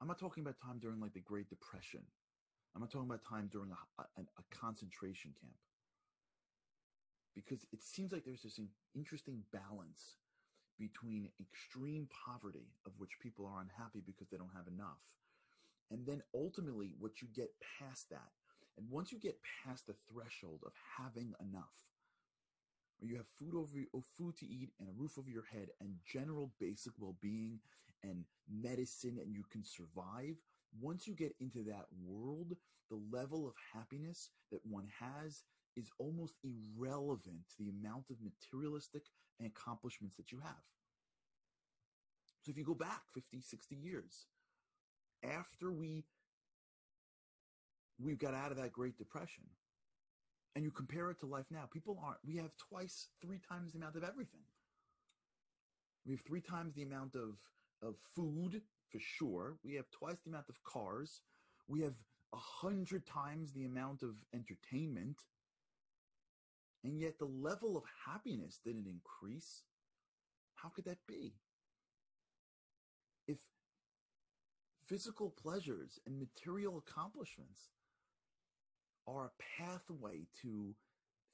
i'm 0.00 0.08
not 0.08 0.18
talking 0.18 0.42
about 0.42 0.58
time 0.58 0.78
during 0.80 0.98
like 0.98 1.14
the 1.14 1.20
great 1.20 1.48
depression. 1.48 2.00
I'm 2.74 2.80
not 2.80 2.90
talking 2.90 3.08
about 3.08 3.24
time 3.24 3.48
during 3.50 3.70
a, 3.70 4.02
a, 4.02 4.22
a 4.22 4.56
concentration 4.56 5.32
camp. 5.40 5.58
Because 7.34 7.66
it 7.72 7.82
seems 7.82 8.12
like 8.12 8.24
there's 8.24 8.42
this 8.42 8.60
interesting 8.94 9.42
balance 9.52 10.18
between 10.80 11.28
extreme 11.38 12.08
poverty, 12.26 12.72
of 12.86 12.92
which 12.98 13.20
people 13.22 13.46
are 13.46 13.60
unhappy 13.60 14.02
because 14.04 14.28
they 14.30 14.38
don't 14.38 14.56
have 14.56 14.66
enough, 14.66 15.04
and 15.90 16.06
then 16.06 16.22
ultimately 16.34 16.94
what 16.98 17.20
you 17.20 17.28
get 17.34 17.50
past 17.78 18.08
that. 18.10 18.32
And 18.78 18.88
once 18.90 19.12
you 19.12 19.18
get 19.18 19.38
past 19.64 19.86
the 19.86 19.94
threshold 20.10 20.62
of 20.64 20.72
having 20.98 21.34
enough, 21.40 21.76
where 22.98 23.10
you 23.10 23.16
have 23.16 23.26
food 23.38 23.54
over 23.54 23.78
food 24.16 24.36
to 24.38 24.46
eat 24.46 24.70
and 24.78 24.88
a 24.88 24.92
roof 24.96 25.18
over 25.18 25.28
your 25.28 25.44
head 25.52 25.68
and 25.80 25.96
general 26.06 26.52
basic 26.60 26.92
well-being 26.98 27.58
and 28.02 28.24
medicine 28.50 29.18
and 29.20 29.34
you 29.34 29.44
can 29.50 29.64
survive 29.64 30.36
once 30.80 31.06
you 31.06 31.14
get 31.14 31.34
into 31.40 31.62
that 31.62 31.86
world 32.04 32.56
the 32.90 33.00
level 33.10 33.46
of 33.46 33.54
happiness 33.74 34.30
that 34.50 34.60
one 34.64 34.86
has 34.98 35.44
is 35.76 35.90
almost 35.98 36.34
irrelevant 36.44 37.40
to 37.48 37.56
the 37.58 37.70
amount 37.70 38.04
of 38.10 38.16
materialistic 38.22 39.02
accomplishments 39.46 40.16
that 40.16 40.32
you 40.32 40.38
have 40.40 40.64
so 42.42 42.50
if 42.50 42.56
you 42.56 42.64
go 42.64 42.74
back 42.74 43.02
50 43.14 43.40
60 43.40 43.74
years 43.74 44.26
after 45.24 45.70
we 45.70 46.04
we 48.02 48.14
got 48.14 48.34
out 48.34 48.50
of 48.50 48.56
that 48.56 48.72
great 48.72 48.96
depression 48.96 49.44
and 50.56 50.64
you 50.64 50.70
compare 50.70 51.10
it 51.10 51.20
to 51.20 51.26
life 51.26 51.46
now, 51.50 51.68
people 51.72 51.98
aren't, 52.04 52.18
we 52.26 52.36
have 52.36 52.50
twice, 52.56 53.08
three 53.22 53.38
times 53.48 53.72
the 53.72 53.78
amount 53.78 53.96
of 53.96 54.04
everything. 54.04 54.40
We 56.06 56.14
have 56.14 56.22
three 56.22 56.40
times 56.40 56.74
the 56.74 56.82
amount 56.82 57.14
of, 57.14 57.36
of 57.82 57.96
food, 58.16 58.62
for 58.90 58.98
sure. 58.98 59.56
We 59.62 59.74
have 59.74 59.84
twice 59.90 60.16
the 60.24 60.30
amount 60.30 60.48
of 60.48 60.56
cars. 60.64 61.20
We 61.68 61.82
have 61.82 61.94
a 62.32 62.36
hundred 62.36 63.06
times 63.06 63.52
the 63.52 63.64
amount 63.64 64.02
of 64.02 64.16
entertainment. 64.34 65.16
And 66.84 66.98
yet 66.98 67.18
the 67.18 67.26
level 67.26 67.76
of 67.76 67.84
happiness 68.06 68.58
didn't 68.64 68.86
increase. 68.86 69.64
How 70.54 70.70
could 70.70 70.86
that 70.86 71.06
be? 71.06 71.34
If 73.28 73.38
physical 74.86 75.30
pleasures 75.30 75.98
and 76.06 76.18
material 76.18 76.78
accomplishments 76.78 77.68
are 79.06 79.26
a 79.26 79.62
pathway 79.62 80.26
to 80.42 80.74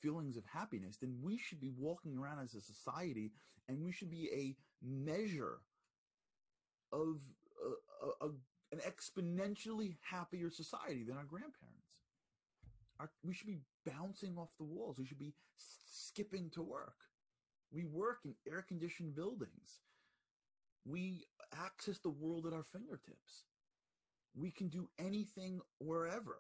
feelings 0.01 0.37
of 0.37 0.45
happiness, 0.53 0.99
then 1.01 1.17
we 1.23 1.39
should 1.39 1.61
be 1.61 1.73
walking 1.79 2.17
around 2.17 2.41
as 2.41 2.55
a 2.55 2.61
society 2.61 3.33
and 3.69 3.83
we 3.83 3.93
should 3.93 4.11
be 4.11 4.29
a 4.33 4.57
measure 4.85 5.59
of 6.93 7.19
uh, 7.65 8.07
a, 8.23 8.27
a, 8.27 8.29
an 8.73 8.81
exponentially 8.87 9.97
happier 10.03 10.51
society 10.51 11.05
than 11.05 11.17
our 11.17 11.25
grandparents. 11.25 11.76
Our, 12.99 13.11
we 13.23 13.35
should 13.35 13.47
be 13.47 13.61
bouncing 13.85 14.37
off 14.39 14.51
the 14.59 14.65
walls. 14.65 14.99
We 14.99 15.07
should 15.07 15.19
be 15.19 15.35
skipping 15.57 16.51
to 16.51 16.63
work. 16.63 16.95
We 17.71 17.85
work 17.85 18.19
in 18.25 18.35
air 18.51 18.65
conditioned 18.67 19.15
buildings. 19.15 19.81
We 20.85 21.27
access 21.53 21.99
the 21.99 22.11
world 22.11 22.47
at 22.47 22.53
our 22.53 22.63
fingertips. 22.63 23.45
We 24.35 24.51
can 24.51 24.69
do 24.69 24.89
anything 24.99 25.61
wherever. 25.79 26.39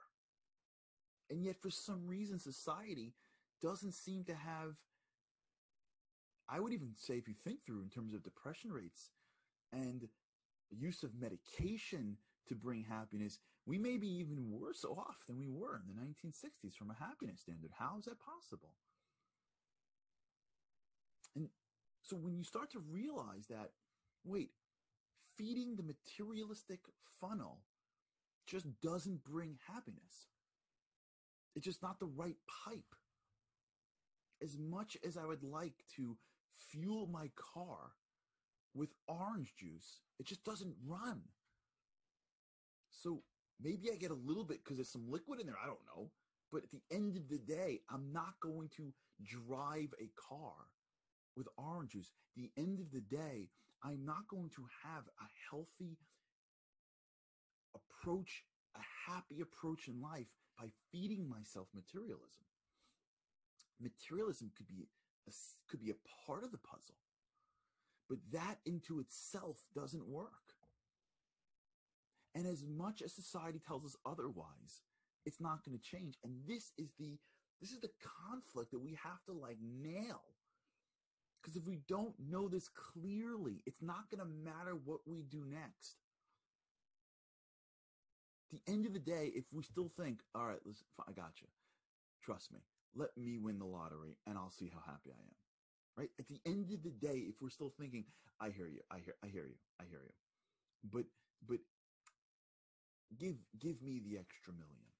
And 1.30 1.42
yet, 1.42 1.56
for 1.60 1.70
some 1.70 2.06
reason, 2.06 2.38
society 2.38 3.14
doesn't 3.60 3.94
seem 3.94 4.24
to 4.24 4.34
have. 4.34 4.76
I 6.48 6.60
would 6.60 6.72
even 6.72 6.92
say, 6.96 7.14
if 7.14 7.26
you 7.26 7.34
think 7.34 7.64
through 7.66 7.82
in 7.82 7.88
terms 7.88 8.14
of 8.14 8.22
depression 8.22 8.70
rates 8.70 9.10
and 9.72 10.08
use 10.70 11.02
of 11.02 11.10
medication 11.18 12.18
to 12.48 12.54
bring 12.54 12.84
happiness, 12.84 13.40
we 13.66 13.78
may 13.78 13.96
be 13.96 14.08
even 14.18 14.50
worse 14.50 14.84
off 14.84 15.16
than 15.26 15.38
we 15.38 15.48
were 15.48 15.76
in 15.76 15.82
the 15.88 16.00
1960s 16.00 16.76
from 16.76 16.90
a 16.90 17.04
happiness 17.04 17.40
standard. 17.40 17.70
How 17.76 17.96
is 17.98 18.04
that 18.04 18.18
possible? 18.20 18.74
And 21.34 21.48
so 22.02 22.16
when 22.16 22.36
you 22.36 22.44
start 22.44 22.70
to 22.72 22.78
realize 22.78 23.46
that, 23.50 23.70
wait, 24.24 24.50
feeding 25.36 25.74
the 25.74 25.82
materialistic 25.82 26.80
funnel 27.20 27.62
just 28.46 28.66
doesn't 28.80 29.24
bring 29.24 29.58
happiness. 29.66 30.28
It's 31.56 31.64
just 31.64 31.82
not 31.82 31.98
the 31.98 32.06
right 32.06 32.36
pipe. 32.64 32.94
As 34.42 34.56
much 34.58 34.96
as 35.04 35.16
I 35.16 35.24
would 35.24 35.42
like 35.42 35.84
to 35.96 36.16
fuel 36.70 37.08
my 37.08 37.30
car 37.34 37.92
with 38.74 38.90
orange 39.08 39.54
juice, 39.58 40.02
it 40.20 40.26
just 40.26 40.44
doesn't 40.44 40.74
run. 40.86 41.22
So 42.90 43.22
maybe 43.62 43.90
I 43.92 43.96
get 43.96 44.10
a 44.10 44.14
little 44.14 44.44
bit 44.44 44.62
because 44.62 44.76
there's 44.76 44.92
some 44.92 45.10
liquid 45.10 45.40
in 45.40 45.46
there. 45.46 45.56
I 45.62 45.66
don't 45.66 45.84
know. 45.86 46.10
But 46.52 46.62
at 46.62 46.70
the 46.70 46.82
end 46.90 47.16
of 47.16 47.28
the 47.28 47.38
day, 47.38 47.80
I'm 47.90 48.12
not 48.12 48.34
going 48.40 48.70
to 48.76 48.92
drive 49.24 49.92
a 50.00 50.08
car 50.28 50.54
with 51.36 51.48
orange 51.56 51.92
juice. 51.92 52.12
At 52.36 52.42
the 52.42 52.50
end 52.56 52.80
of 52.80 52.90
the 52.92 53.00
day, 53.00 53.48
I'm 53.82 54.04
not 54.04 54.28
going 54.28 54.50
to 54.56 54.66
have 54.84 55.04
a 55.20 55.28
healthy 55.50 55.98
approach, 57.74 58.44
a 58.74 59.10
happy 59.10 59.40
approach 59.40 59.88
in 59.88 60.00
life 60.00 60.26
by 60.58 60.66
feeding 60.92 61.28
myself 61.28 61.68
materialism. 61.74 62.44
Materialism 63.80 64.50
could 64.56 64.66
be 64.66 64.86
a, 65.28 65.32
could 65.68 65.80
be 65.80 65.90
a 65.90 66.26
part 66.26 66.44
of 66.44 66.52
the 66.52 66.58
puzzle, 66.58 66.96
but 68.08 68.18
that 68.32 68.58
into 68.64 69.00
itself 69.00 69.62
doesn't 69.74 70.08
work. 70.08 70.55
And 72.36 72.46
as 72.46 72.62
much 72.62 73.02
as 73.02 73.12
society 73.12 73.60
tells 73.66 73.84
us 73.84 73.96
otherwise, 74.06 74.82
it's 75.24 75.40
not 75.40 75.64
going 75.64 75.76
to 75.76 75.82
change. 75.82 76.18
And 76.22 76.34
this 76.46 76.70
is 76.78 76.92
the 77.00 77.18
this 77.60 77.72
is 77.72 77.80
the 77.80 77.90
conflict 78.30 78.70
that 78.70 78.78
we 78.78 78.96
have 79.02 79.24
to 79.26 79.32
like 79.32 79.56
nail. 79.60 80.20
Because 81.42 81.56
if 81.56 81.66
we 81.66 81.80
don't 81.88 82.14
know 82.18 82.48
this 82.48 82.68
clearly, 82.68 83.62
it's 83.66 83.80
not 83.80 84.10
going 84.10 84.20
to 84.20 84.26
matter 84.26 84.76
what 84.84 85.00
we 85.06 85.22
do 85.22 85.42
next 85.46 85.96
the 88.50 88.72
end 88.72 88.86
of 88.86 88.92
the 88.92 88.98
day, 88.98 89.32
if 89.34 89.44
we 89.52 89.62
still 89.62 89.90
think, 89.98 90.20
all 90.34 90.46
right, 90.46 90.58
listen, 90.64 90.86
I 91.06 91.12
got 91.12 91.32
you. 91.40 91.48
Trust 92.22 92.52
me. 92.52 92.60
Let 92.94 93.10
me 93.16 93.38
win 93.38 93.58
the 93.58 93.66
lottery 93.66 94.16
and 94.26 94.38
I'll 94.38 94.50
see 94.50 94.70
how 94.72 94.80
happy 94.86 95.10
I 95.10 95.20
am. 95.20 95.34
Right? 95.96 96.10
At 96.18 96.28
the 96.28 96.40
end 96.46 96.72
of 96.72 96.82
the 96.82 96.90
day, 96.90 97.24
if 97.28 97.36
we're 97.40 97.50
still 97.50 97.72
thinking, 97.78 98.04
I 98.40 98.50
hear 98.50 98.68
you, 98.68 98.80
I 98.90 98.98
hear, 98.98 99.14
I 99.24 99.28
hear 99.28 99.46
you, 99.46 99.56
I 99.80 99.84
hear 99.88 100.02
you. 100.04 100.12
But, 100.92 101.04
but 101.46 101.58
give, 103.18 103.36
give 103.58 103.82
me 103.82 104.00
the 104.02 104.18
extra 104.18 104.52
million. 104.52 104.90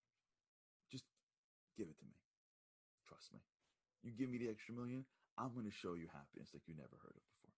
Just 0.90 1.04
give 1.76 1.88
it 1.88 1.98
to 1.98 2.04
me. 2.04 2.14
Trust 3.08 3.32
me. 3.32 3.40
You 4.02 4.12
give 4.12 4.30
me 4.30 4.38
the 4.38 4.48
extra 4.48 4.74
million, 4.74 5.04
I'm 5.38 5.52
going 5.52 5.66
to 5.66 5.74
show 5.74 5.94
you 5.94 6.06
happiness 6.12 6.50
like 6.54 6.62
you 6.66 6.74
never 6.74 6.96
heard 7.02 7.16
of 7.16 7.24
before. 7.34 7.56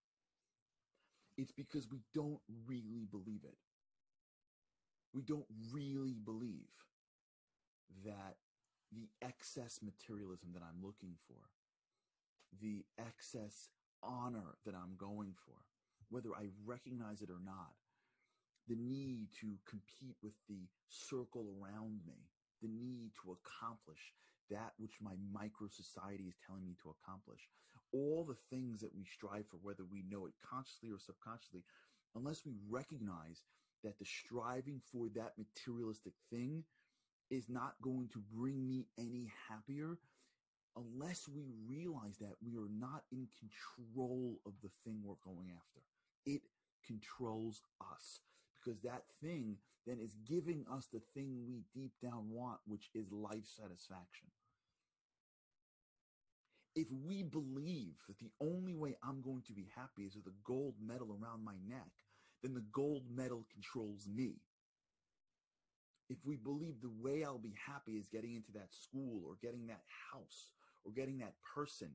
It's 1.36 1.52
because 1.52 1.88
we 1.90 2.00
don't 2.14 2.40
really 2.66 3.06
believe 3.10 3.44
it 3.44 3.56
we 5.14 5.22
don't 5.22 5.46
really 5.72 6.14
believe 6.14 6.70
that 8.04 8.36
the 8.92 9.08
excess 9.22 9.80
materialism 9.82 10.50
that 10.54 10.62
I'm 10.62 10.82
looking 10.82 11.16
for, 11.26 11.40
the 12.60 12.84
excess 12.98 13.70
honor 14.02 14.56
that 14.64 14.74
I'm 14.74 14.96
going 14.96 15.34
for, 15.44 15.56
whether 16.10 16.30
I 16.34 16.48
recognize 16.64 17.20
it 17.20 17.30
or 17.30 17.40
not, 17.44 17.72
the 18.68 18.76
need 18.76 19.28
to 19.40 19.56
compete 19.68 20.16
with 20.22 20.34
the 20.48 20.68
circle 20.88 21.46
around 21.56 22.00
me, 22.06 22.28
the 22.62 22.68
need 22.68 23.10
to 23.22 23.36
accomplish 23.36 24.12
that 24.50 24.72
which 24.78 24.96
my 25.00 25.12
micro 25.32 25.68
society 25.68 26.24
is 26.24 26.36
telling 26.46 26.64
me 26.64 26.76
to 26.82 26.94
accomplish, 27.00 27.40
all 27.92 28.24
the 28.24 28.36
things 28.50 28.80
that 28.80 28.94
we 28.94 29.04
strive 29.04 29.46
for, 29.50 29.58
whether 29.62 29.84
we 29.90 30.04
know 30.10 30.26
it 30.26 30.34
consciously 30.44 30.90
or 30.90 30.98
subconsciously, 30.98 31.62
unless 32.14 32.44
we 32.44 32.52
recognize 32.68 33.42
that 33.84 33.98
the 33.98 34.04
striving 34.04 34.80
for 34.92 35.08
that 35.14 35.32
materialistic 35.38 36.12
thing 36.30 36.64
is 37.30 37.48
not 37.48 37.74
going 37.82 38.08
to 38.12 38.22
bring 38.34 38.66
me 38.66 38.86
any 38.98 39.30
happier 39.48 39.98
unless 40.76 41.28
we 41.28 41.44
realize 41.68 42.16
that 42.20 42.36
we 42.44 42.56
are 42.56 42.70
not 42.78 43.02
in 43.12 43.26
control 43.38 44.38
of 44.46 44.52
the 44.62 44.70
thing 44.84 45.00
we're 45.04 45.14
going 45.24 45.50
after. 45.50 45.80
It 46.26 46.42
controls 46.86 47.62
us 47.80 48.20
because 48.68 48.80
that 48.82 49.02
thing 49.22 49.56
then 49.86 49.98
is 50.02 50.14
giving 50.28 50.64
us 50.70 50.88
the 50.92 51.00
thing 51.14 51.44
we 51.46 51.62
deep 51.74 51.92
down 52.02 52.28
want, 52.30 52.58
which 52.66 52.90
is 52.94 53.10
life 53.10 53.46
satisfaction. 53.46 54.28
If 56.74 56.86
we 57.06 57.22
believe 57.22 57.94
that 58.06 58.18
the 58.18 58.30
only 58.40 58.74
way 58.74 58.96
I'm 59.02 59.22
going 59.22 59.42
to 59.46 59.52
be 59.52 59.68
happy 59.74 60.02
is 60.02 60.14
with 60.14 60.26
a 60.26 60.36
gold 60.44 60.74
medal 60.84 61.08
around 61.20 61.44
my 61.44 61.54
neck, 61.66 61.90
then 62.42 62.54
the 62.54 62.64
gold 62.72 63.04
medal 63.12 63.46
controls 63.52 64.06
me. 64.06 64.34
If 66.10 66.18
we 66.24 66.36
believe 66.36 66.80
the 66.80 66.92
way 67.02 67.24
I'll 67.24 67.38
be 67.38 67.54
happy 67.66 67.92
is 67.92 68.06
getting 68.06 68.34
into 68.34 68.52
that 68.52 68.72
school 68.72 69.22
or 69.26 69.36
getting 69.42 69.66
that 69.68 69.82
house 70.12 70.52
or 70.84 70.92
getting 70.92 71.18
that 71.18 71.34
person 71.54 71.90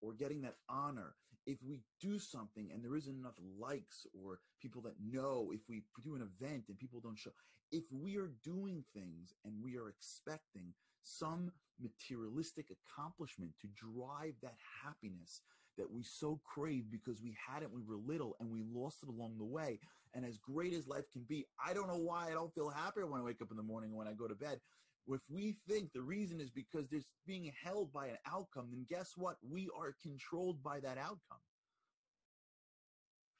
or 0.00 0.14
getting 0.14 0.42
that 0.42 0.56
honor, 0.68 1.14
if 1.46 1.58
we 1.62 1.80
do 2.00 2.18
something 2.18 2.70
and 2.72 2.84
there 2.84 2.96
isn't 2.96 3.18
enough 3.18 3.38
likes 3.58 4.06
or 4.12 4.38
people 4.60 4.82
that 4.82 4.94
know, 5.02 5.50
if 5.52 5.60
we 5.68 5.82
do 6.02 6.14
an 6.14 6.22
event 6.22 6.64
and 6.68 6.78
people 6.78 7.00
don't 7.00 7.18
show, 7.18 7.30
if 7.70 7.84
we 7.90 8.16
are 8.16 8.32
doing 8.44 8.84
things 8.94 9.34
and 9.44 9.54
we 9.62 9.76
are 9.76 9.88
expecting 9.88 10.72
some 11.02 11.50
materialistic 11.80 12.66
accomplishment 12.70 13.50
to 13.60 13.68
drive 13.74 14.34
that 14.42 14.56
happiness 14.84 15.40
that 15.78 15.90
we 15.90 16.02
so 16.02 16.38
crave 16.44 16.84
because 16.90 17.22
we 17.22 17.34
had 17.48 17.62
it 17.62 17.70
when 17.70 17.82
we 17.82 17.88
were 17.88 18.00
little 18.06 18.36
and 18.40 18.50
we 18.50 18.62
lost 18.72 18.98
it 19.02 19.08
along 19.08 19.38
the 19.38 19.44
way. 19.44 19.80
And 20.14 20.24
as 20.24 20.36
great 20.36 20.74
as 20.74 20.86
life 20.86 21.10
can 21.10 21.22
be, 21.22 21.46
I 21.64 21.72
don't 21.72 21.88
know 21.88 21.96
why 21.96 22.28
I 22.28 22.32
don't 22.32 22.54
feel 22.54 22.68
happier 22.68 23.06
when 23.06 23.20
I 23.20 23.24
wake 23.24 23.40
up 23.40 23.50
in 23.50 23.56
the 23.56 23.62
morning 23.62 23.90
and 23.90 23.98
when 23.98 24.06
I 24.06 24.12
go 24.12 24.28
to 24.28 24.34
bed 24.34 24.60
If 25.08 25.20
we 25.28 25.56
think 25.68 25.92
the 25.92 26.02
reason 26.02 26.40
is 26.40 26.50
because 26.50 26.88
there's 26.88 27.08
being 27.26 27.52
held 27.62 27.92
by 27.92 28.06
an 28.06 28.18
outcome, 28.26 28.68
then 28.70 28.86
guess 28.88 29.12
what? 29.16 29.36
We 29.48 29.68
are 29.76 29.94
controlled 30.02 30.62
by 30.62 30.80
that 30.80 30.96
outcome. 30.98 31.42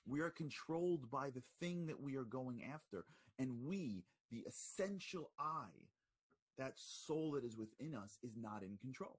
We 0.06 0.20
are 0.20 0.30
controlled 0.30 1.10
by 1.10 1.30
the 1.30 1.42
thing 1.60 1.86
that 1.86 2.00
we 2.00 2.16
are 2.16 2.24
going 2.24 2.64
after. 2.64 3.04
And 3.38 3.64
we, 3.64 4.04
the 4.30 4.44
essential 4.46 5.30
I, 5.38 5.68
that 6.58 6.72
soul 6.76 7.32
that 7.32 7.44
is 7.44 7.56
within 7.56 7.94
us, 7.94 8.18
is 8.22 8.32
not 8.36 8.62
in 8.62 8.76
control. 8.78 9.18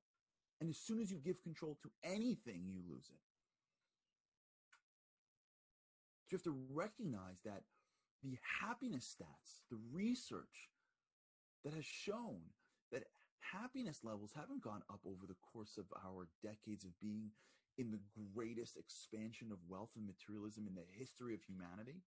And 0.59 0.69
as 0.69 0.77
soon 0.77 1.01
as 1.01 1.09
you 1.09 1.17
give 1.17 1.41
control 1.41 1.77
to 1.81 1.89
anything, 2.03 2.63
you 2.67 2.81
lose 2.89 3.09
it. 3.09 3.19
You 6.29 6.37
have 6.37 6.43
to 6.43 6.57
recognize 6.73 7.41
that 7.45 7.61
the 8.23 8.37
happiness 8.61 9.15
stats, 9.15 9.61
the 9.69 9.77
research 9.91 10.69
that 11.63 11.73
has 11.73 11.85
shown 11.85 12.39
that 12.91 13.03
happiness 13.39 13.99
levels 14.03 14.31
haven't 14.35 14.63
gone 14.63 14.83
up 14.89 14.99
over 15.05 15.25
the 15.27 15.39
course 15.51 15.77
of 15.77 15.85
our 16.05 16.27
decades 16.41 16.83
of 16.85 16.99
being 16.99 17.31
in 17.77 17.91
the 17.91 17.99
greatest 18.35 18.77
expansion 18.77 19.51
of 19.51 19.57
wealth 19.67 19.89
and 19.95 20.05
materialism 20.05 20.67
in 20.67 20.75
the 20.75 20.85
history 20.97 21.33
of 21.33 21.41
humanity? 21.43 22.01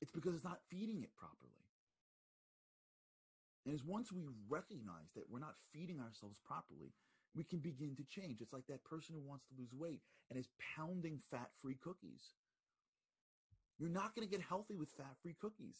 It's 0.00 0.12
because 0.12 0.34
it's 0.34 0.44
not 0.44 0.60
feeding 0.68 1.02
it 1.02 1.16
properly. 1.16 1.64
And 3.64 3.74
as 3.74 3.84
once 3.84 4.12
we 4.12 4.22
recognize 4.48 5.10
that 5.14 5.28
we're 5.28 5.40
not 5.40 5.56
feeding 5.72 6.00
ourselves 6.00 6.38
properly, 6.46 6.92
we 7.34 7.44
can 7.44 7.58
begin 7.58 7.96
to 7.96 8.04
change. 8.04 8.40
It's 8.40 8.52
like 8.52 8.66
that 8.68 8.84
person 8.84 9.14
who 9.14 9.28
wants 9.28 9.44
to 9.46 9.54
lose 9.58 9.72
weight 9.72 10.00
and 10.30 10.38
is 10.38 10.48
pounding 10.76 11.18
fat 11.30 11.50
free 11.60 11.76
cookies. 11.82 12.32
You're 13.78 13.90
not 13.90 14.14
going 14.14 14.26
to 14.26 14.30
get 14.30 14.46
healthy 14.46 14.74
with 14.74 14.90
fat 14.90 15.16
free 15.20 15.34
cookies. 15.38 15.76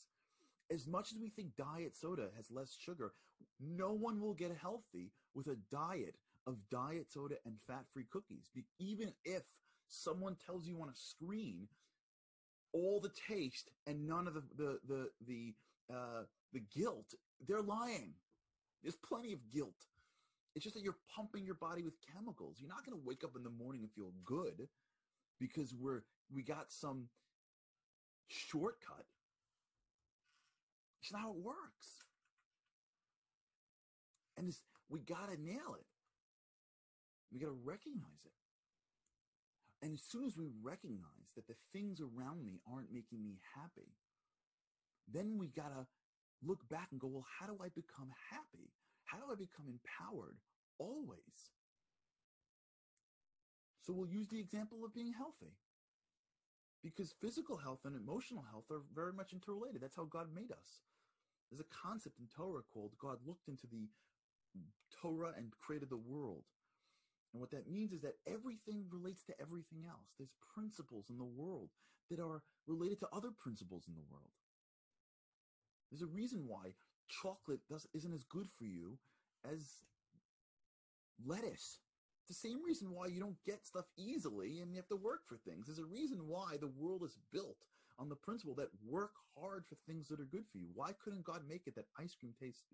As 0.70 0.86
much 0.86 1.12
as 1.12 1.18
we 1.18 1.28
think 1.28 1.56
diet 1.56 1.96
soda 1.96 2.28
has 2.36 2.50
less 2.50 2.76
sugar, 2.78 3.12
no 3.60 3.92
one 3.92 4.20
will 4.20 4.34
get 4.34 4.56
healthy 4.60 5.12
with 5.34 5.46
a 5.46 5.56
diet 5.70 6.16
of 6.46 6.56
diet 6.70 7.10
soda 7.10 7.36
and 7.44 7.54
fat 7.66 7.84
free 7.92 8.06
cookies. 8.10 8.50
Even 8.78 9.12
if 9.24 9.42
someone 9.88 10.36
tells 10.44 10.66
you 10.66 10.80
on 10.82 10.88
a 10.88 10.94
screen 10.94 11.68
all 12.72 13.00
the 13.00 13.10
taste 13.28 13.70
and 13.86 14.06
none 14.06 14.26
of 14.26 14.34
the 14.34 14.42
the 14.56 14.78
the 14.88 15.08
the 15.26 15.54
uh, 15.92 16.22
the 16.52 16.62
guilt, 16.74 17.14
they're 17.46 17.62
lying. 17.62 18.14
There's 18.82 18.96
plenty 18.96 19.32
of 19.32 19.38
guilt. 19.52 19.86
It's 20.54 20.64
just 20.64 20.74
that 20.74 20.82
you're 20.82 20.96
pumping 21.14 21.44
your 21.44 21.54
body 21.54 21.82
with 21.82 21.94
chemicals. 22.14 22.56
You're 22.58 22.68
not 22.68 22.84
going 22.84 22.98
to 22.98 23.06
wake 23.06 23.24
up 23.24 23.36
in 23.36 23.42
the 23.42 23.50
morning 23.50 23.82
and 23.82 23.92
feel 23.92 24.12
good 24.24 24.68
because 25.38 25.74
we're 25.74 26.02
we 26.34 26.42
got 26.42 26.72
some 26.72 27.08
shortcut. 28.28 29.04
It's 31.02 31.12
not 31.12 31.22
how 31.22 31.30
it 31.30 31.36
works. 31.36 32.04
And 34.36 34.48
this, 34.48 34.60
we 34.88 35.00
got 35.00 35.30
to 35.30 35.40
nail 35.40 35.76
it. 35.78 35.86
We 37.32 37.40
got 37.40 37.46
to 37.46 37.58
recognize 37.64 38.24
it. 38.24 38.32
And 39.82 39.92
as 39.94 40.02
soon 40.02 40.24
as 40.24 40.36
we 40.36 40.46
recognize 40.62 41.30
that 41.36 41.46
the 41.46 41.54
things 41.72 42.00
around 42.00 42.44
me 42.44 42.60
aren't 42.70 42.92
making 42.92 43.22
me 43.24 43.40
happy, 43.54 43.92
then 45.12 45.38
we 45.38 45.48
got 45.48 45.68
to 45.68 45.86
look 46.42 46.68
back 46.68 46.88
and 46.90 47.00
go, 47.00 47.08
well, 47.08 47.26
how 47.38 47.46
do 47.46 47.58
I 47.62 47.68
become 47.68 48.10
happy? 48.30 48.72
How 49.04 49.18
do 49.18 49.24
I 49.30 49.34
become 49.34 49.66
empowered 49.68 50.38
always? 50.78 51.52
So 53.82 53.92
we'll 53.92 54.08
use 54.08 54.28
the 54.28 54.40
example 54.40 54.84
of 54.84 54.94
being 54.94 55.12
healthy. 55.12 55.54
Because 56.82 57.14
physical 57.20 57.56
health 57.56 57.80
and 57.84 57.96
emotional 57.96 58.44
health 58.50 58.70
are 58.70 58.82
very 58.94 59.12
much 59.12 59.32
interrelated. 59.32 59.80
That's 59.80 59.96
how 59.96 60.04
God 60.04 60.28
made 60.34 60.52
us. 60.52 60.82
There's 61.50 61.60
a 61.60 61.74
concept 61.82 62.18
in 62.18 62.26
Torah 62.26 62.62
called 62.72 62.92
God 62.98 63.18
looked 63.26 63.48
into 63.48 63.66
the 63.66 63.88
Torah 65.00 65.32
and 65.36 65.52
created 65.60 65.90
the 65.90 65.96
world. 65.96 66.44
And 67.32 67.40
what 67.40 67.50
that 67.50 67.70
means 67.70 67.92
is 67.92 68.02
that 68.02 68.18
everything 68.26 68.84
relates 68.90 69.22
to 69.24 69.40
everything 69.40 69.84
else. 69.88 70.14
There's 70.18 70.32
principles 70.54 71.10
in 71.10 71.18
the 71.18 71.24
world 71.24 71.70
that 72.10 72.20
are 72.20 72.42
related 72.66 73.00
to 73.00 73.08
other 73.12 73.30
principles 73.30 73.84
in 73.88 73.94
the 73.94 74.06
world. 74.10 74.30
There's 75.90 76.02
a 76.02 76.06
reason 76.06 76.46
why 76.46 76.74
chocolate 77.08 77.60
does, 77.68 77.86
isn't 77.94 78.14
as 78.14 78.24
good 78.24 78.48
for 78.50 78.64
you 78.64 78.98
as 79.44 79.82
lettuce. 81.24 81.80
The 82.28 82.34
same 82.34 82.64
reason 82.64 82.90
why 82.90 83.06
you 83.06 83.20
don't 83.20 83.42
get 83.44 83.64
stuff 83.64 83.86
easily 83.96 84.60
and 84.60 84.72
you 84.72 84.76
have 84.78 84.88
to 84.88 84.96
work 84.96 85.20
for 85.28 85.36
things. 85.36 85.66
There's 85.66 85.78
a 85.78 85.84
reason 85.84 86.26
why 86.26 86.56
the 86.60 86.66
world 86.66 87.02
is 87.04 87.16
built 87.32 87.66
on 87.98 88.08
the 88.08 88.16
principle 88.16 88.54
that 88.56 88.68
work 88.84 89.12
hard 89.38 89.64
for 89.68 89.76
things 89.86 90.08
that 90.08 90.20
are 90.20 90.28
good 90.30 90.44
for 90.50 90.58
you. 90.58 90.68
Why 90.74 90.90
couldn't 91.02 91.24
God 91.24 91.42
make 91.48 91.66
it 91.66 91.74
that 91.76 91.86
ice 91.98 92.14
cream 92.18 92.34
tastes 92.40 92.64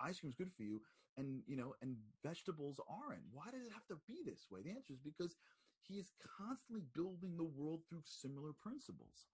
ice 0.00 0.18
cream 0.18 0.30
is 0.30 0.34
good 0.34 0.50
for 0.56 0.62
you 0.64 0.80
and 1.16 1.42
you 1.46 1.56
know 1.56 1.74
and 1.82 1.96
vegetables 2.24 2.80
aren't? 2.88 3.22
Why 3.32 3.44
does 3.52 3.62
it 3.62 3.72
have 3.72 3.86
to 3.88 4.00
be 4.08 4.22
this 4.24 4.46
way? 4.50 4.62
The 4.62 4.70
answer 4.70 4.94
is 4.94 5.00
because 5.04 5.36
he 5.86 5.94
is 5.94 6.12
constantly 6.24 6.82
building 6.94 7.36
the 7.36 7.44
world 7.44 7.82
through 7.88 8.02
similar 8.04 8.52
principles. 8.52 9.26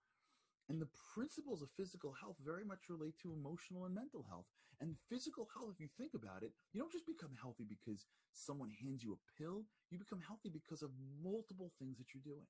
And 0.68 0.82
the 0.82 0.88
principles 1.14 1.62
of 1.62 1.70
physical 1.76 2.12
health 2.12 2.36
very 2.44 2.64
much 2.64 2.90
relate 2.90 3.14
to 3.22 3.32
emotional 3.32 3.86
and 3.86 3.94
mental 3.94 4.26
health. 4.28 4.46
And 4.80 4.94
physical 5.10 5.48
health, 5.52 5.74
if 5.74 5.80
you 5.80 5.88
think 5.98 6.14
about 6.14 6.42
it, 6.46 6.54
you 6.72 6.78
don't 6.78 6.92
just 6.92 7.06
become 7.06 7.34
healthy 7.34 7.66
because 7.66 8.06
someone 8.30 8.70
hands 8.70 9.02
you 9.02 9.18
a 9.18 9.20
pill. 9.34 9.66
You 9.90 9.98
become 9.98 10.22
healthy 10.22 10.50
because 10.54 10.82
of 10.82 10.94
multiple 11.18 11.72
things 11.78 11.98
that 11.98 12.14
you're 12.14 12.22
doing 12.22 12.46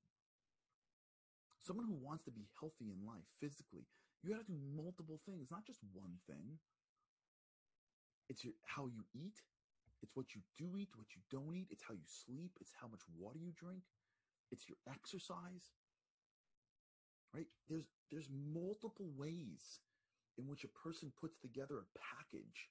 someone 1.69 1.85
who 1.85 2.01
wants 2.01 2.23
to 2.25 2.31
be 2.31 2.47
healthy 2.59 2.89
in 2.89 3.05
life 3.05 3.27
physically, 3.39 3.85
you 4.23 4.33
got 4.33 4.41
to 4.41 4.51
do 4.51 4.57
multiple 4.75 5.19
things, 5.25 5.47
not 5.51 5.65
just 5.65 5.79
one 5.93 6.17
thing. 6.27 6.57
It's 8.29 8.43
your, 8.43 8.53
how 8.65 8.87
you 8.87 9.03
eat. 9.13 9.37
It's 10.01 10.15
what 10.15 10.33
you 10.33 10.41
do 10.57 10.77
eat, 10.77 10.89
what 10.95 11.13
you 11.13 11.21
don't 11.29 11.55
eat. 11.55 11.67
It's 11.69 11.83
how 11.83 11.93
you 11.93 12.07
sleep. 12.07 12.51
It's 12.59 12.73
how 12.79 12.87
much 12.87 13.01
water 13.17 13.37
you 13.37 13.51
drink. 13.53 13.83
It's 14.51 14.67
your 14.67 14.77
exercise. 14.89 15.75
Right? 17.33 17.47
There's 17.69 17.85
there's 18.09 18.29
multiple 18.31 19.11
ways 19.15 19.85
in 20.39 20.47
which 20.47 20.63
a 20.63 20.87
person 20.87 21.11
puts 21.19 21.37
together 21.37 21.75
a 21.75 21.99
package 21.99 22.69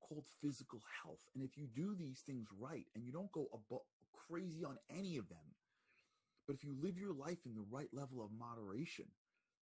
called 0.00 0.24
physical 0.40 0.80
health. 1.02 1.20
And 1.34 1.42
if 1.42 1.58
you 1.58 1.66
do 1.74 1.94
these 1.94 2.22
things 2.24 2.48
right 2.58 2.86
and 2.94 3.04
you 3.04 3.12
don't 3.12 3.32
go 3.32 3.48
crazy 4.28 4.64
on 4.64 4.78
any 4.88 5.16
of 5.16 5.28
them, 5.28 5.56
but 6.46 6.54
if 6.54 6.64
you 6.64 6.74
live 6.80 6.96
your 6.96 7.12
life 7.12 7.38
in 7.44 7.54
the 7.54 7.66
right 7.70 7.90
level 7.92 8.22
of 8.22 8.30
moderation 8.38 9.06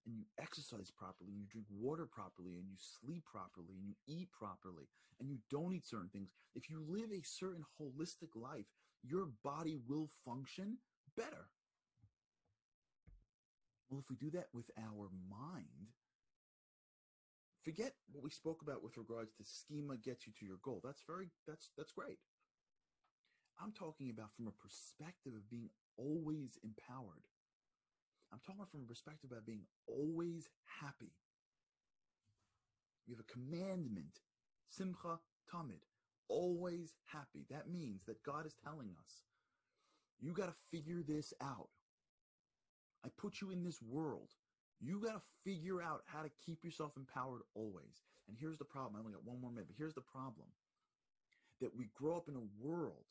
and 0.07 0.17
you 0.17 0.25
exercise 0.39 0.91
properly 0.91 1.31
and 1.33 1.41
you 1.41 1.47
drink 1.51 1.67
water 1.71 2.07
properly 2.07 2.57
and 2.57 2.69
you 2.69 2.77
sleep 2.79 3.25
properly 3.25 3.75
and 3.77 3.87
you 3.87 3.95
eat 4.07 4.29
properly 4.33 4.89
and 5.19 5.29
you 5.29 5.39
don't 5.51 5.75
eat 5.75 5.87
certain 5.87 6.09
things, 6.09 6.31
if 6.55 6.69
you 6.71 6.83
live 6.89 7.11
a 7.13 7.23
certain 7.23 7.65
holistic 7.81 8.35
life, 8.35 8.67
your 9.03 9.29
body 9.45 9.79
will 9.89 10.09
function 10.25 10.79
better. 11.17 11.49
Well, 13.89 14.01
if 14.01 14.09
we 14.09 14.17
do 14.17 14.31
that 14.37 14.49
with 14.53 14.71
our 14.79 15.09
mind, 15.29 15.89
forget 17.65 17.93
what 18.11 18.25
we 18.25 18.31
spoke 18.31 18.63
about 18.63 18.83
with 18.83 18.97
regards 18.97 19.33
to 19.35 19.45
schema 19.45 19.97
gets 19.97 20.27
you 20.27 20.33
to 20.39 20.47
your 20.47 20.59
goal. 20.63 20.81
That's 20.85 21.03
very 21.07 21.31
that's 21.47 21.71
that's 21.77 21.93
great. 21.93 22.19
I'm 23.61 23.73
talking 23.73 24.11
about 24.11 24.35
from 24.35 24.49
a 24.49 24.53
perspective 24.53 25.35
of 25.35 25.51
being 25.51 25.71
always 25.97 26.59
empowered. 26.63 27.27
I'm 28.33 28.41
talking 28.41 28.65
from 28.67 28.85
a 28.85 28.87
perspective 28.87 29.33
of 29.33 29.45
being 29.45 29.67
always 29.87 30.49
happy. 30.81 31.13
You 33.07 33.17
have 33.17 33.25
a 33.29 33.33
commandment, 33.33 34.21
simcha 34.69 35.21
tamid, 35.53 35.83
always 36.29 36.95
happy. 37.05 37.47
That 37.51 37.69
means 37.69 38.05
that 38.05 38.23
God 38.23 38.47
is 38.47 38.55
telling 38.55 38.95
us, 39.05 39.25
you 40.21 40.33
got 40.33 40.47
to 40.47 40.55
figure 40.71 41.03
this 41.03 41.35
out. 41.41 41.71
I 43.05 43.09
put 43.09 43.41
you 43.41 43.51
in 43.51 43.65
this 43.65 43.83
world. 43.83 44.31
You 44.81 45.01
got 45.01 45.13
to 45.13 45.23
figure 45.45 45.83
out 45.83 46.03
how 46.07 46.23
to 46.23 46.31
keep 46.45 46.65
yourself 46.65 46.93
empowered 46.97 47.43
always. 47.55 48.03
And 48.29 48.37
here's 48.39 48.59
the 48.59 48.65
problem. 48.65 48.97
I 48.97 49.01
only 49.01 49.13
got 49.13 49.25
one 49.25 49.41
more 49.41 49.51
minute, 49.51 49.67
but 49.69 49.77
here's 49.79 49.95
the 49.95 50.01
problem 50.01 50.49
that 51.61 51.77
we 51.77 51.91
grow 51.95 52.17
up 52.17 52.29
in 52.29 52.37
a 52.37 52.67
world 52.67 53.05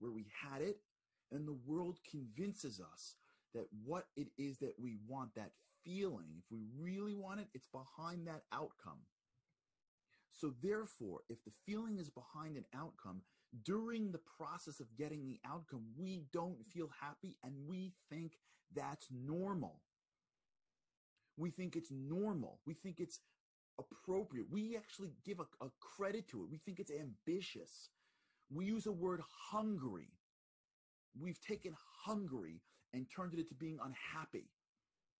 where 0.00 0.10
we 0.10 0.26
had 0.42 0.62
it 0.62 0.78
and 1.30 1.46
the 1.46 1.58
world 1.64 1.98
convinces 2.10 2.80
us 2.80 3.14
that 3.54 3.66
what 3.84 4.06
it 4.16 4.28
is 4.38 4.58
that 4.58 4.74
we 4.80 4.96
want, 5.06 5.34
that 5.36 5.52
feeling, 5.84 6.26
if 6.38 6.44
we 6.50 6.60
really 6.78 7.14
want 7.14 7.40
it, 7.40 7.46
it's 7.54 7.68
behind 7.68 8.26
that 8.26 8.42
outcome. 8.52 8.98
So 10.32 10.54
therefore, 10.62 11.20
if 11.28 11.44
the 11.44 11.52
feeling 11.66 11.98
is 11.98 12.10
behind 12.10 12.56
an 12.56 12.64
outcome, 12.74 13.22
during 13.64 14.12
the 14.12 14.20
process 14.38 14.80
of 14.80 14.96
getting 14.96 15.26
the 15.26 15.40
outcome, 15.44 15.82
we 15.96 16.24
don't 16.32 16.64
feel 16.72 16.90
happy 17.00 17.36
and 17.42 17.54
we 17.66 17.92
think 18.08 18.38
that's 18.74 19.08
normal. 19.12 19.80
We 21.40 21.50
think 21.50 21.76
it's 21.76 21.92
normal. 21.92 22.60
We 22.66 22.74
think 22.74 23.00
it's 23.00 23.20
appropriate. 23.78 24.46
We 24.50 24.76
actually 24.76 25.10
give 25.24 25.40
a, 25.40 25.64
a 25.64 25.70
credit 25.80 26.28
to 26.30 26.42
it. 26.42 26.50
We 26.50 26.58
think 26.58 26.80
it's 26.80 26.92
ambitious. 26.92 27.90
We 28.52 28.66
use 28.66 28.84
the 28.84 28.92
word 28.92 29.22
hungry 29.50 30.10
we've 31.18 31.40
taken 31.40 31.74
hungry 32.04 32.60
and 32.92 33.06
turned 33.14 33.34
it 33.34 33.40
into 33.40 33.54
being 33.54 33.78
unhappy. 33.84 34.50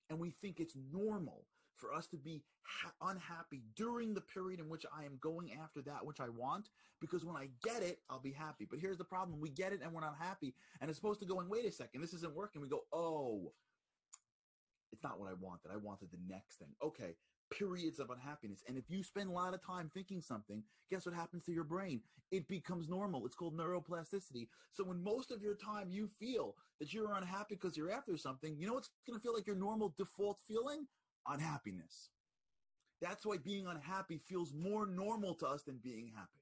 And 0.09 0.19
we 0.19 0.31
think 0.31 0.61
it's 0.61 0.77
normal 0.93 1.47
for 1.77 1.95
us 1.95 2.07
to 2.09 2.17
be 2.17 2.43
ha- 2.65 2.93
unhappy 3.11 3.63
during 3.77 4.13
the 4.13 4.21
period 4.21 4.61
in 4.61 4.69
which 4.69 4.85
I 4.97 5.05
am 5.05 5.19
going 5.21 5.53
after 5.63 5.81
that 5.83 6.05
which 6.05 6.21
I 6.21 6.29
want, 6.29 6.69
because 7.01 7.25
when 7.25 7.37
I 7.37 7.49
get 7.63 7.83
it, 7.83 8.01
I'll 8.11 8.21
be 8.21 8.33
happy. 8.33 8.67
But 8.69 8.81
here's 8.81 8.99
the 8.99 9.05
problem 9.05 9.41
we 9.41 9.51
get 9.51 9.73
it 9.73 9.81
and 9.83 9.93
we're 9.93 10.01
not 10.01 10.17
happy. 10.19 10.55
And 10.81 10.91
it's 10.91 10.99
supposed 10.99 11.21
to 11.21 11.27
go, 11.27 11.41
and 11.41 11.49
wait 11.49 11.65
a 11.65 11.73
second, 11.73 12.03
this 12.03 12.13
isn't 12.15 12.35
working. 12.35 12.61
We 12.61 12.69
go, 12.69 12.83
oh, 12.93 13.53
it's 14.93 15.03
not 15.03 15.19
what 15.19 15.29
I 15.31 15.35
wanted. 15.35 15.71
I 15.73 15.77
wanted 15.77 16.11
the 16.11 16.19
next 16.29 16.59
thing. 16.59 16.75
Okay, 16.83 17.15
periods 17.51 17.99
of 17.99 18.11
unhappiness. 18.11 18.63
And 18.67 18.77
if 18.77 18.85
you 18.89 19.03
spend 19.03 19.29
a 19.29 19.33
lot 19.33 19.55
of 19.55 19.65
time 19.65 19.91
thinking 19.93 20.21
something, 20.21 20.63
guess 20.91 21.07
what 21.07 21.15
happens 21.15 21.45
to 21.45 21.53
your 21.53 21.65
brain? 21.65 22.01
It 22.31 22.49
becomes 22.49 22.89
normal. 22.89 23.27
It's 23.27 23.35
called 23.35 23.57
neuroplasticity. 23.57 24.49
So 24.73 24.85
when 24.85 25.03
most 25.03 25.31
of 25.31 25.43
your 25.43 25.57
time 25.57 25.91
you 25.91 26.09
feel 26.19 26.55
that 26.79 26.93
you're 26.93 27.13
unhappy 27.13 27.57
because 27.57 27.77
you're 27.77 27.91
after 27.91 28.17
something, 28.17 28.57
you 28.57 28.67
know 28.67 28.75
what's 28.75 28.91
going 29.07 29.19
to 29.19 29.23
feel 29.23 29.35
like 29.35 29.47
your 29.47 29.57
normal 29.57 29.95
default 29.99 30.39
feeling? 30.47 30.87
Unhappiness. 31.29 32.11
That's 33.03 33.27
why 33.27 33.39
being 33.39 33.67
unhappy 33.67 34.19
feels 34.19 34.53
more 34.53 34.87
normal 34.87 35.35
to 35.37 35.47
us 35.47 35.63
than 35.63 35.79
being 35.83 36.13
happy. 36.15 36.41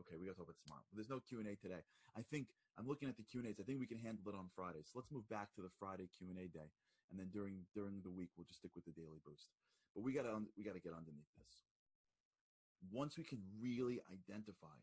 Okay, 0.00 0.16
we 0.16 0.26
got 0.26 0.32
to 0.32 0.38
talk 0.38 0.46
about 0.46 0.62
tomorrow. 0.62 0.82
There's 0.94 1.10
no 1.10 1.18
Q&A 1.18 1.56
today. 1.56 1.82
I 2.16 2.22
think 2.30 2.48
I'm 2.78 2.86
looking 2.86 3.08
at 3.08 3.16
the 3.16 3.24
Q&As. 3.24 3.58
I 3.58 3.64
think 3.64 3.80
we 3.80 3.86
can 3.86 3.98
handle 3.98 4.22
it 4.28 4.36
on 4.36 4.46
Friday. 4.54 4.86
So 4.86 4.94
let's 4.94 5.10
move 5.10 5.28
back 5.28 5.52
to 5.56 5.62
the 5.62 5.70
Friday 5.80 6.08
Q&A 6.16 6.46
day 6.46 6.70
and 7.10 7.18
then 7.18 7.28
during 7.32 7.64
during 7.74 8.00
the 8.04 8.12
week 8.12 8.30
we'll 8.36 8.48
just 8.48 8.60
stick 8.60 8.72
with 8.76 8.84
the 8.84 8.96
daily 8.96 9.20
boost. 9.24 9.48
But 9.94 10.04
we 10.04 10.12
gotta 10.12 10.32
we 10.56 10.64
gotta 10.64 10.82
get 10.82 10.96
underneath 10.96 11.32
this. 11.36 11.64
Once 12.92 13.18
we 13.18 13.24
can 13.24 13.42
really 13.58 13.98
identify 14.12 14.78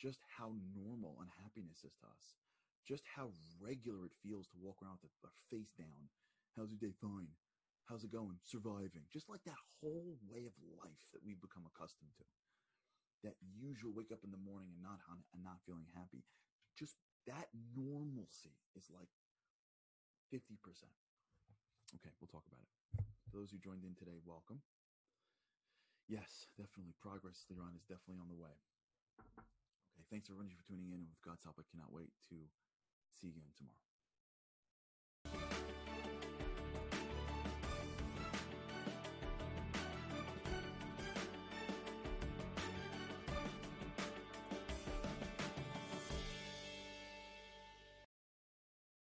just 0.00 0.20
how 0.24 0.56
normal 0.72 1.20
unhappiness 1.20 1.84
is 1.84 1.92
to 2.00 2.06
us, 2.08 2.36
just 2.86 3.04
how 3.04 3.32
regular 3.60 4.06
it 4.06 4.16
feels 4.22 4.46
to 4.48 4.62
walk 4.62 4.80
around 4.80 5.00
with 5.02 5.12
our 5.24 5.34
face 5.50 5.72
down. 5.76 6.08
How's 6.56 6.72
your 6.72 6.80
day? 6.80 6.96
Fine. 6.96 7.32
How's 7.86 8.02
it 8.02 8.10
going? 8.10 8.38
Surviving. 8.42 9.06
Just 9.12 9.28
like 9.28 9.44
that 9.44 9.60
whole 9.78 10.18
way 10.26 10.48
of 10.48 10.56
life 10.80 11.04
that 11.12 11.22
we've 11.22 11.40
become 11.40 11.68
accustomed 11.68 12.14
to. 12.18 12.26
That 13.22 13.38
usual 13.58 13.92
wake 13.94 14.10
up 14.12 14.24
in 14.24 14.30
the 14.30 14.40
morning 14.40 14.70
and 14.74 14.82
not 14.82 15.02
and 15.34 15.42
not 15.42 15.62
feeling 15.66 15.86
happy. 15.94 16.24
Just 16.78 16.96
that 17.26 17.48
normalcy 17.74 18.54
is 18.74 18.90
like 18.90 19.10
50%. 20.32 20.58
Okay, 21.94 22.10
we'll 22.18 22.32
talk 22.32 22.44
about 22.50 22.62
it. 22.66 22.70
For 23.30 23.38
those 23.38 23.50
who 23.54 23.58
joined 23.62 23.86
in 23.86 23.94
today, 23.94 24.18
welcome. 24.26 24.62
Yes, 26.08 26.46
definitely. 26.58 26.94
Progress, 26.98 27.46
Leron, 27.50 27.74
is 27.78 27.86
definitely 27.86 28.18
on 28.22 28.30
the 28.30 28.38
way. 28.38 28.54
Okay, 29.94 30.06
thanks 30.10 30.26
everybody 30.30 30.54
for 30.54 30.66
tuning 30.66 30.90
in. 30.90 31.02
And 31.02 31.10
with 31.10 31.22
God's 31.22 31.42
help, 31.42 31.58
I 31.58 31.66
cannot 31.70 31.94
wait 31.94 32.10
to 32.30 32.36
see 33.14 33.30
you 33.30 33.34
again 33.34 33.54
tomorrow. 33.58 33.85